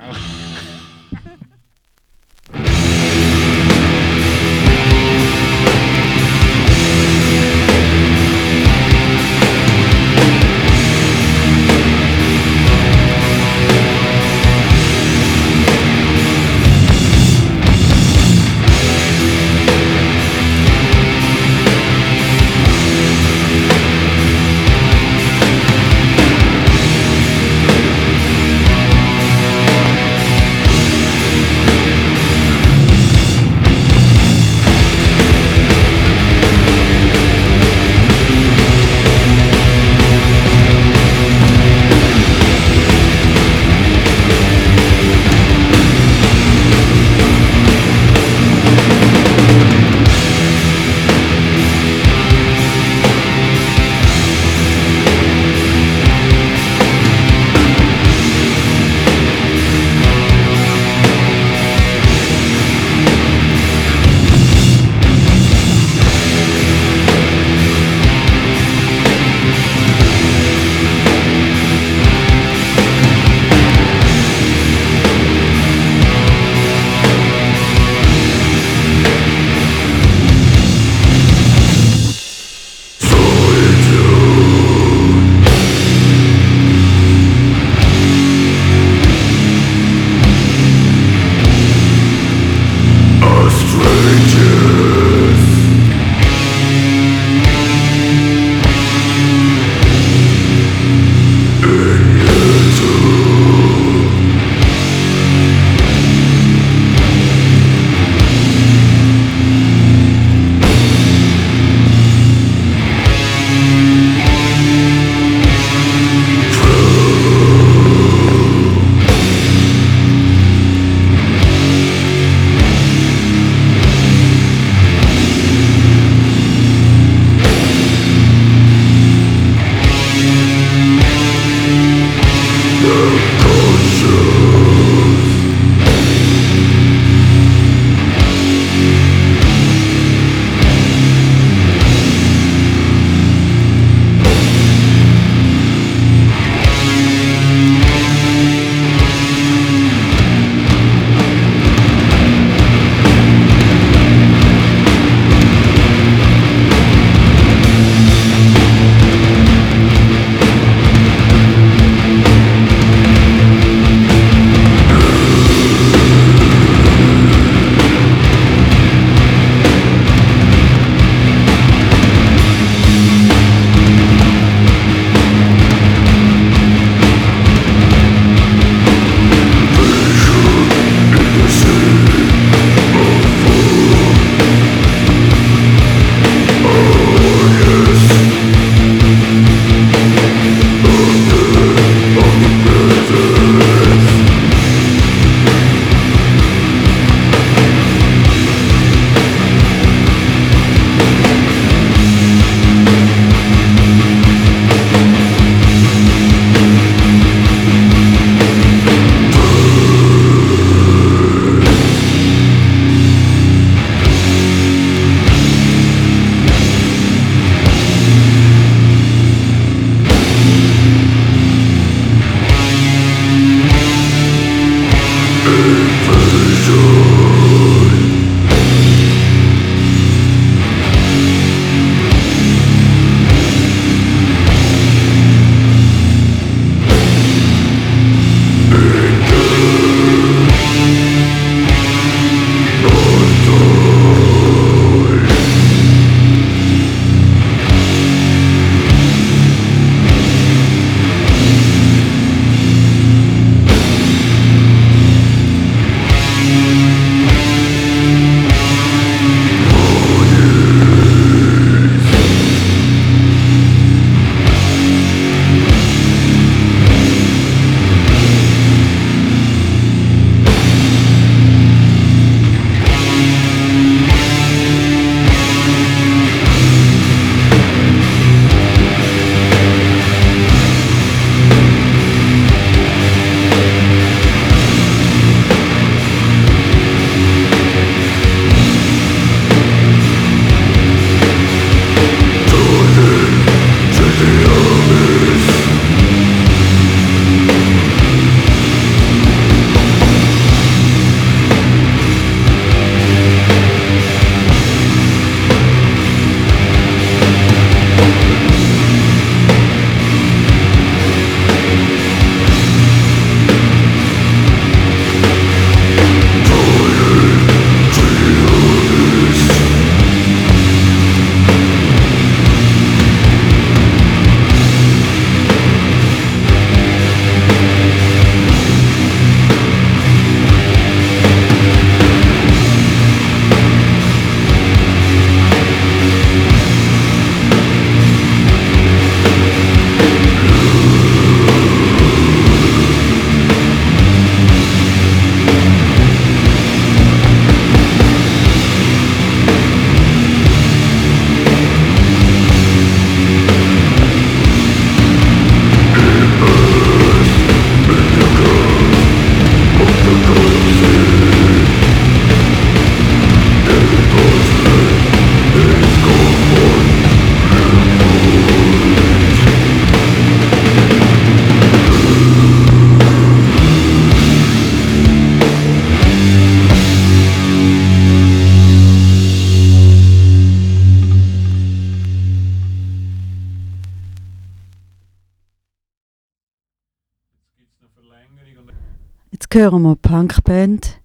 [389.59, 391.01] Hören wir Punkband,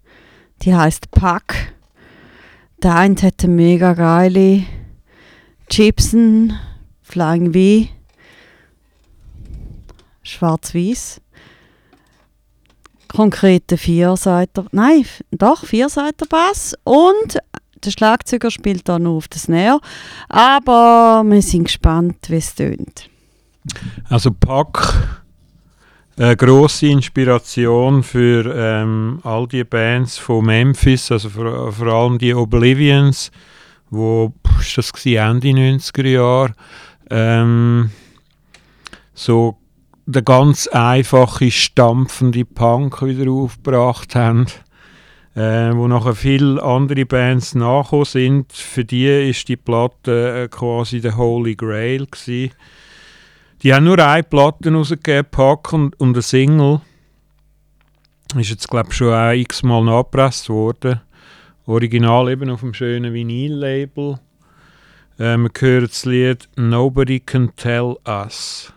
[0.62, 1.74] die heißt Pack.
[2.84, 4.62] Der eine hat eine mega geile
[5.68, 6.52] Gibson
[7.02, 7.92] Flying V
[10.22, 11.20] schwarz-weiß.
[13.08, 17.38] Konkrete Vierseiter, nein, doch, Vierseiter Bass und
[17.84, 19.80] der Schlagzeuger spielt da nur auf das Snare.
[20.28, 23.10] Aber wir sind gespannt, wie es tönt.
[24.08, 25.23] Also Pack,
[26.16, 32.34] eine grosse Inspiration für ähm, all die Bands von Memphis, also vor, vor allem die
[32.34, 33.32] Oblivions,
[33.90, 36.52] wo ist das gewesen, Ende 90er Jahre,
[37.10, 37.90] ähm,
[39.12, 39.58] so
[40.06, 44.46] der ganz einfache, stampfende Punk wieder aufgebracht haben,
[45.34, 48.52] äh, wo nachher viele andere Bands nachgekommen sind.
[48.52, 52.52] Für die ist die Platte äh, quasi der Holy Grail gewesen.
[53.62, 56.80] Die haben nur eine Platte rausgegeben, Pack und, und eine Single.
[58.36, 61.00] Ist jetzt, glaube ich, schon auch x-mal nachgepresst worden.
[61.66, 64.18] Original eben auf dem schönen Vinyl-Label.
[65.18, 68.72] Äh, wir hören das Lied Nobody Can Tell Us.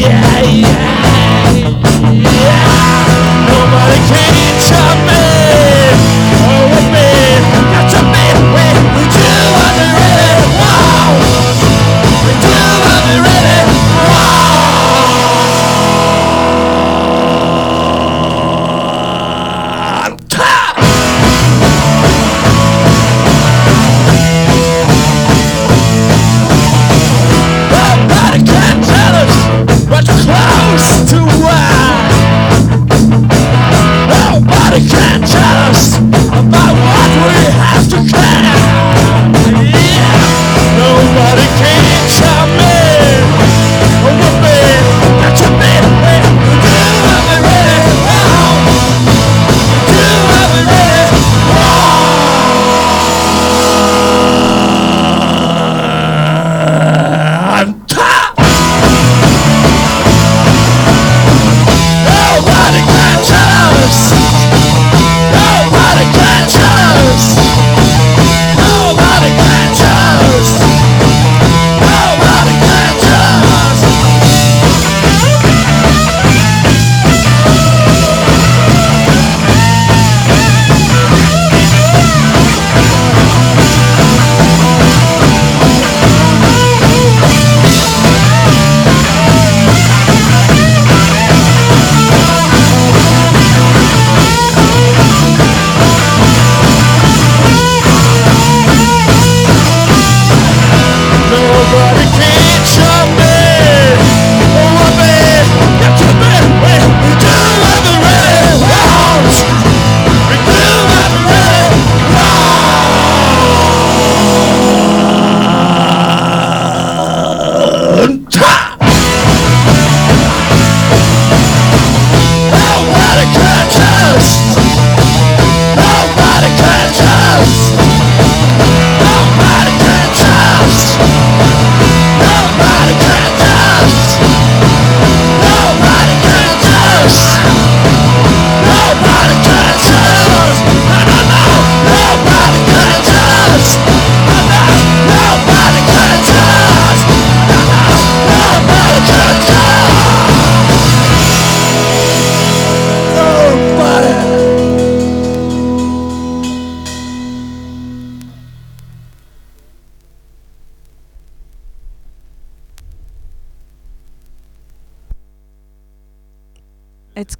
[0.00, 0.23] Yeah,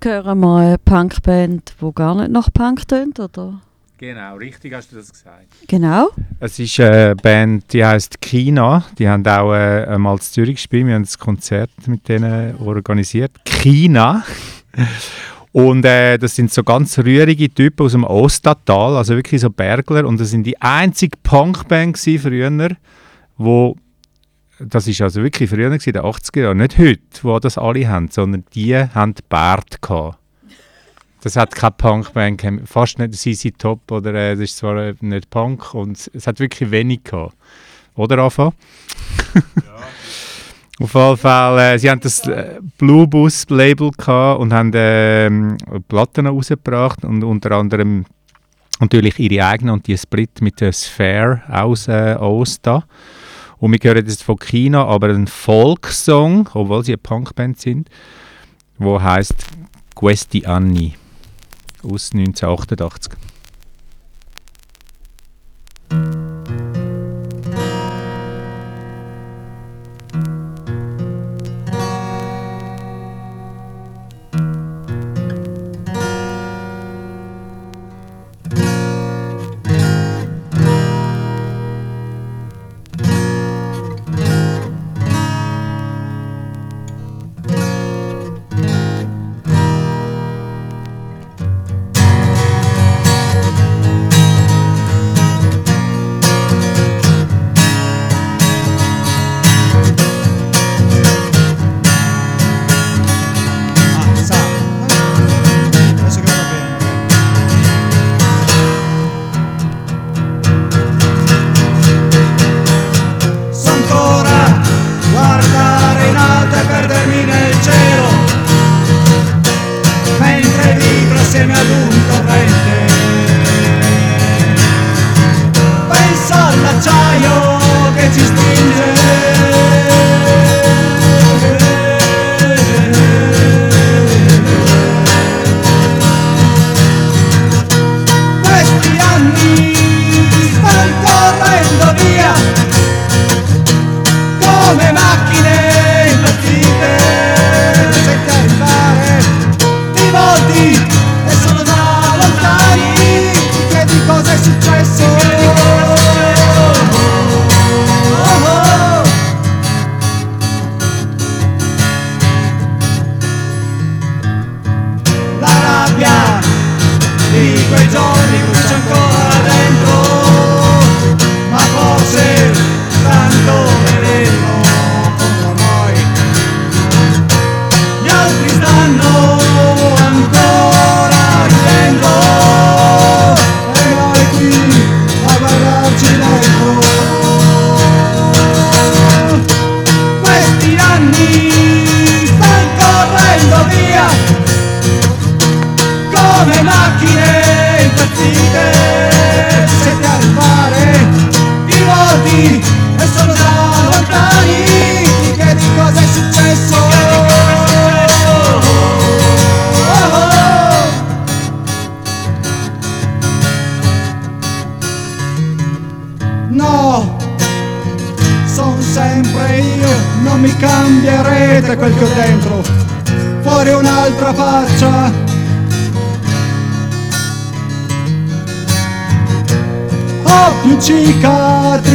[0.04, 3.60] hören wir eine Punkband, die gar nicht nach Punk tönt, oder?
[3.98, 5.46] Genau, richtig hast du das gesagt.
[5.66, 6.10] Genau.
[6.40, 8.84] Es ist eine Band, die heißt Kina.
[8.98, 10.86] Die haben auch äh, einmal in Zürich gespielt.
[10.86, 13.32] Wir haben ein Konzert mit denen organisiert.
[13.44, 14.24] Kina.
[15.52, 20.04] Und äh, das sind so ganz rührige Typen aus dem Ostatal, also wirklich so Bergler.
[20.04, 22.70] Und das sind die einzige Punkband früher,
[23.36, 23.76] wo
[24.66, 28.08] das ist also wirklich früher in den 80er Jahren, nicht heute, wo das alle haben,
[28.08, 30.18] sondern die haben Bart gehabt.
[31.22, 35.30] Das hat keine Punkband, fast nicht CC Top oder äh, das ist zwar äh, nicht
[35.30, 37.34] Punk und es hat wirklich wenig gehabt.
[37.94, 38.52] Oder Rafa?
[40.80, 45.56] Auf jeden Fall, äh, sie haben das äh, Blue Bus Label gehabt und haben ähm,
[45.88, 48.04] Platten rausgebracht und unter anderem
[48.80, 52.84] natürlich ihre eigenen und die Split mit der Sphere aus äh, Osta.
[53.58, 57.88] Und wir hören jetzt von China aber einen Folksong, obwohl sie eine Punkband sind,
[58.78, 59.46] wo heißt
[59.94, 60.94] Questi Anni
[61.82, 63.12] aus 1988.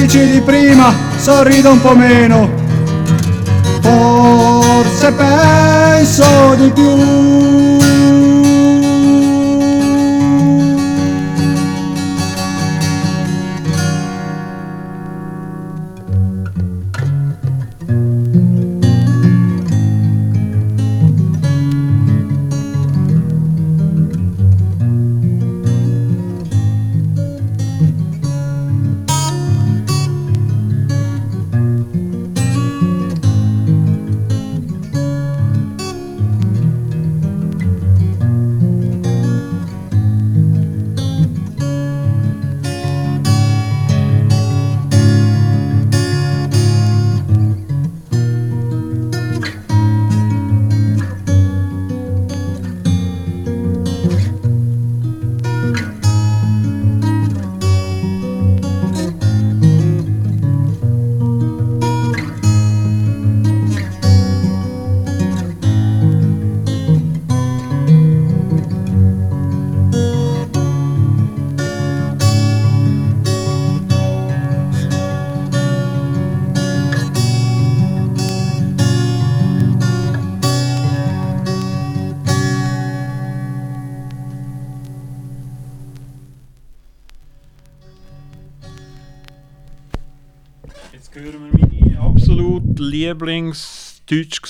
[0.09, 2.49] Cicatrici di prima, sorrido un po' meno.
[3.81, 7.78] Forse penso di più.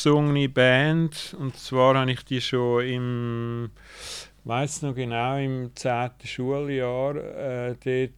[0.03, 1.35] Gesungene Band.
[1.39, 3.69] Und zwar habe ich die schon im
[4.45, 6.11] weiß noch genau, im 10.
[6.23, 8.11] Schuljahr äh, dort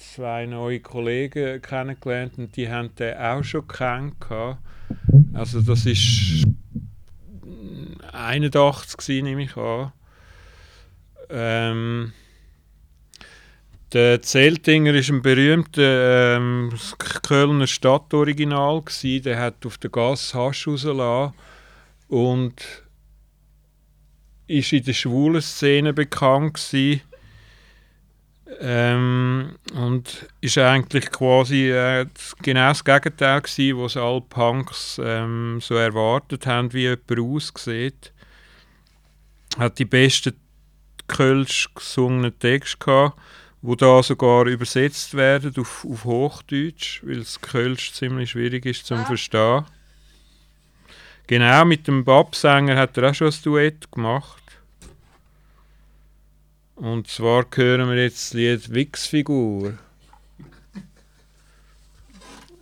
[0.00, 4.58] zwei neue Kollegen kennengelernt und die haben den auch schon kennengelernt.
[5.34, 6.46] Also das ist
[8.12, 9.92] 81 gewesen, nehme ich an.
[11.28, 12.12] Ähm,
[13.92, 16.72] der Zeltinger ist ein berühmter ähm,
[17.22, 18.82] Kölner Stadtoriginal.
[19.02, 21.34] Der hat auf der Gasse Hasch rausgelassen
[22.08, 22.54] und
[24.48, 26.74] ist in der schwulen Szene bekannt.
[28.60, 32.06] Ähm, und ist eigentlich quasi äh,
[32.42, 38.12] genau das Gegenteil gsi, was alle Punks ähm, so erwartet haben, wie jemand aussieht.
[39.58, 40.34] Hat die besten
[41.08, 43.18] Kölsch gesungenen Texte gehabt,
[43.66, 49.04] wo da sogar übersetzt werden auf, auf Hochdeutsch, weil das Kölsch ziemlich schwierig ist zum
[49.04, 49.64] Verstehen.
[51.26, 54.44] Genau, mit dem Babsänger hat er auch schon ein Duett gemacht.
[56.76, 59.76] Und zwar hören wir jetzt das Lied Wix-Figur.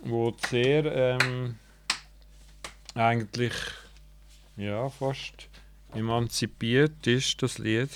[0.05, 1.53] Wo sehr ähm,
[2.95, 3.53] eigentlich
[4.57, 5.49] ja, fast
[5.93, 7.91] emanzipiert ist, das Lied.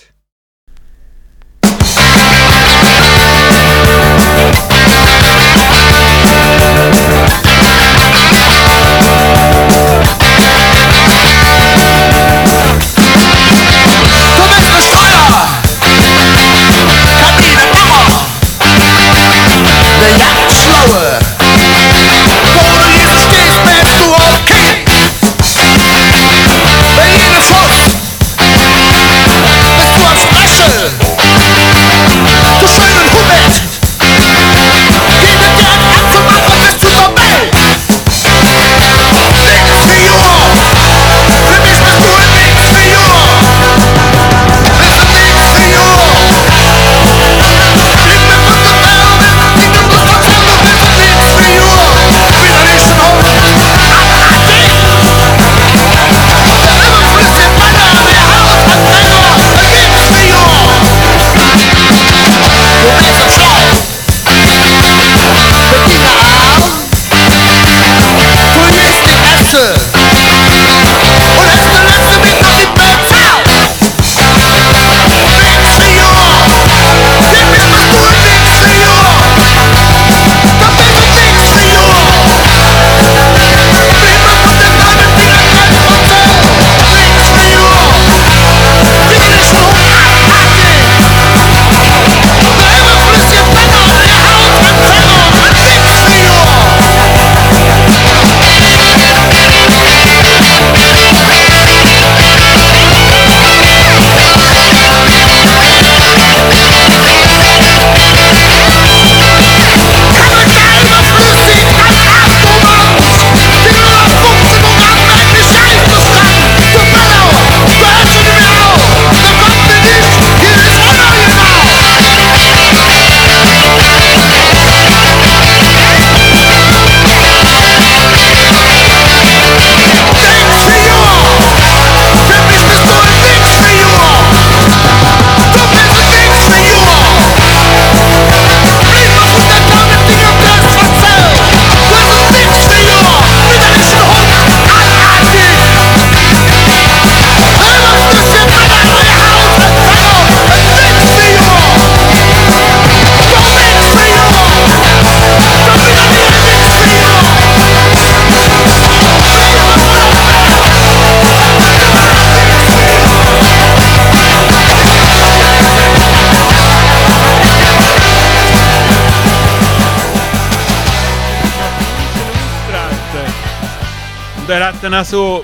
[174.82, 175.44] Dann auch so,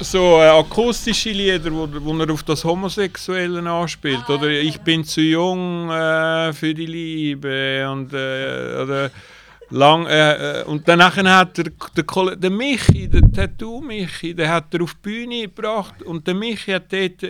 [0.00, 4.28] so äh, akustische Lieder, wo, wo er auf das Homosexuelle anspielt.
[4.28, 7.88] Oder Ich bin zu jung äh, für die Liebe.
[7.90, 9.10] Und, äh, oder
[9.70, 11.44] lang, äh, äh, und dann hat er
[11.96, 16.02] der, Kolle- der Michi, der Tattoo-Michi, der hat er auf die Bühne gebracht.
[16.02, 17.24] Und der Michi hat dort,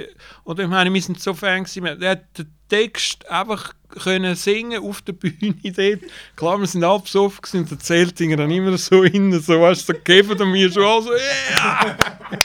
[0.44, 4.82] oder ich meine, wir sind so Fan gewesen, der hat den Text einfach können singen
[4.82, 6.00] auf der Bühne dort.
[6.36, 9.98] Klar, wir sind abgesoffen und der Zeltinger dann immer so innen, so weißt du, so
[9.98, 11.96] gegeben und mir schon so, yeah!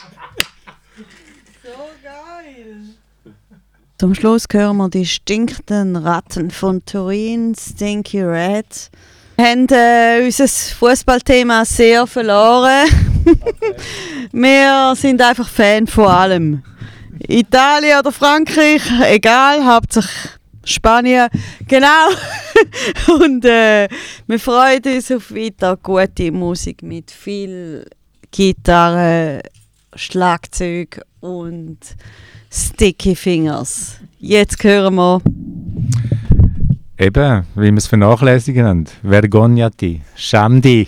[1.63, 1.69] So
[2.03, 2.81] geil!
[3.97, 8.89] Zum Schluss hören wir die stinkenden Ratten von Turin, Stinky Red.
[9.35, 12.87] Wir haben äh, unser Fußballthema sehr verloren.
[14.31, 16.63] wir sind einfach Fan von allem.
[17.27, 20.38] Italien oder Frankreich, egal, hauptsächlich
[20.69, 21.29] Spanien.
[21.67, 22.09] Genau.
[23.21, 23.87] Und äh,
[24.27, 27.85] wir freuen uns auf weiter gute Musik mit viel
[28.31, 29.41] Gitarre,
[29.95, 31.79] Schlagzeug und
[32.51, 33.97] Sticky Fingers.
[34.19, 35.21] Jetzt hören wir.
[36.97, 38.85] Eben, wie wir es vernachlässigen haben.
[39.03, 40.87] Vergognati, Schamdi.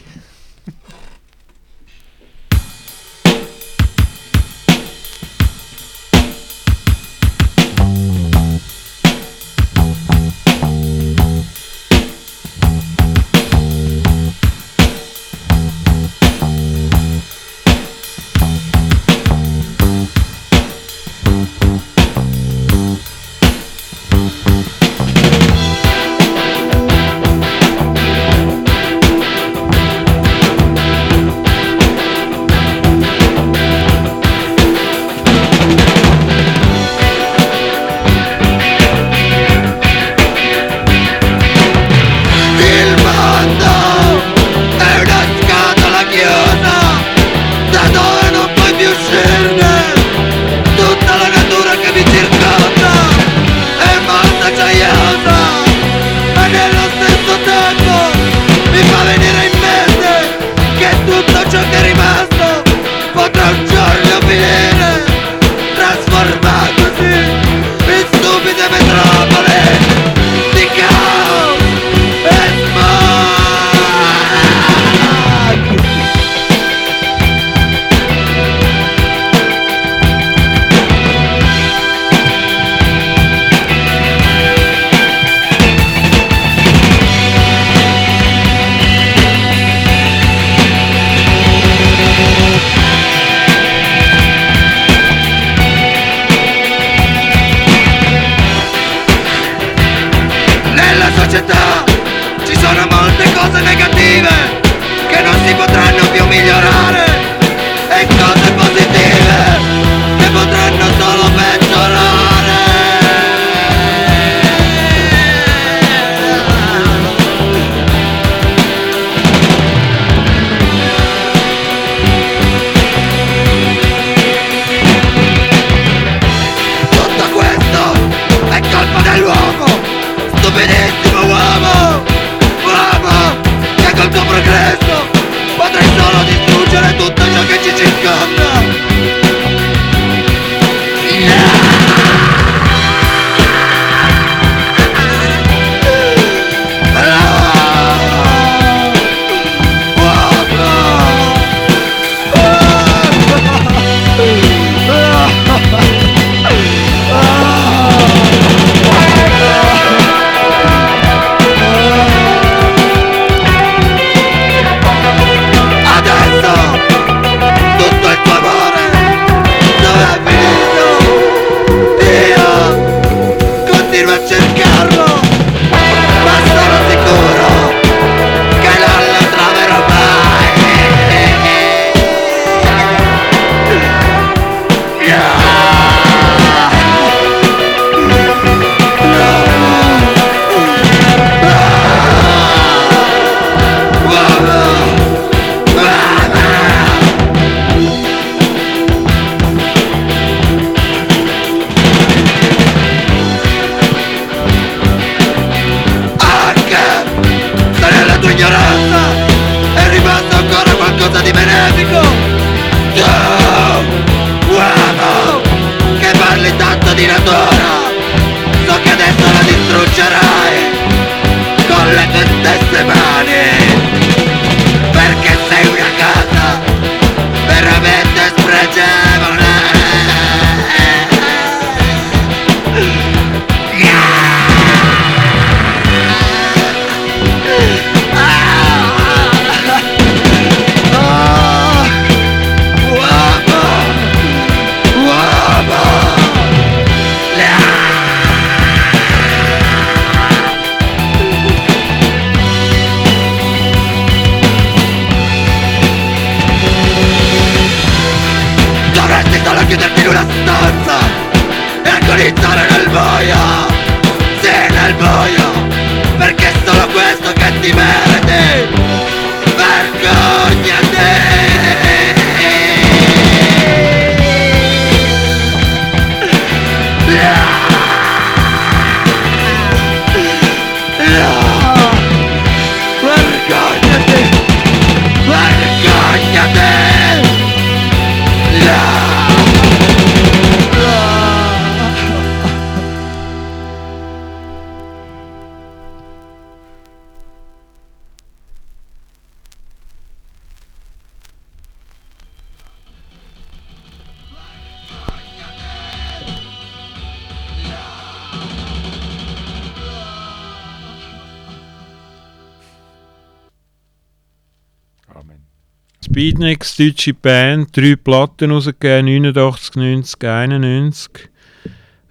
[316.21, 321.09] Beatniks, deutsche Band, drei Platten rausgegeben, 89, 90, 91.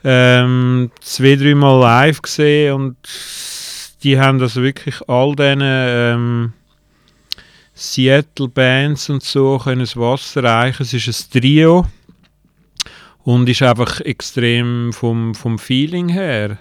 [0.02, 2.96] Ähm, zwei, dreimal live gesehen und
[4.02, 6.52] die haben also wirklich all diesen ähm,
[7.72, 10.82] Seattle-Bands und so können das Wasser reichen.
[10.82, 11.06] Es ist
[11.36, 11.86] ein Trio
[13.22, 16.58] und ist einfach extrem vom, vom Feeling her.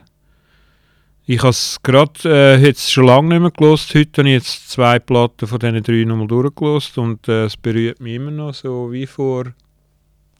[1.32, 3.94] Ich habe es gerade äh, schon lange nicht mehr gelost.
[3.94, 8.00] Heute habe ich jetzt zwei Platten von diesen drei nochmal durchgelost und äh, es berührt
[8.00, 9.44] mich immer noch so wie vor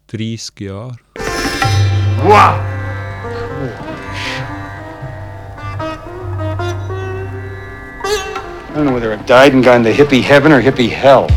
[0.08, 0.98] 30 Jahren.
[8.68, 11.28] I don't know whether I've died and gone to hippie heaven or hippie hell.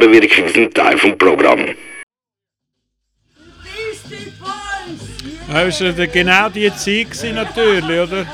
[0.00, 1.74] Risikonebenwirkungen sind Teil vom Programm.
[5.52, 8.26] Das war genau die Zeit natürlich, oder?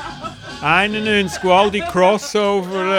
[0.63, 2.96] 91, wo all die Crossover...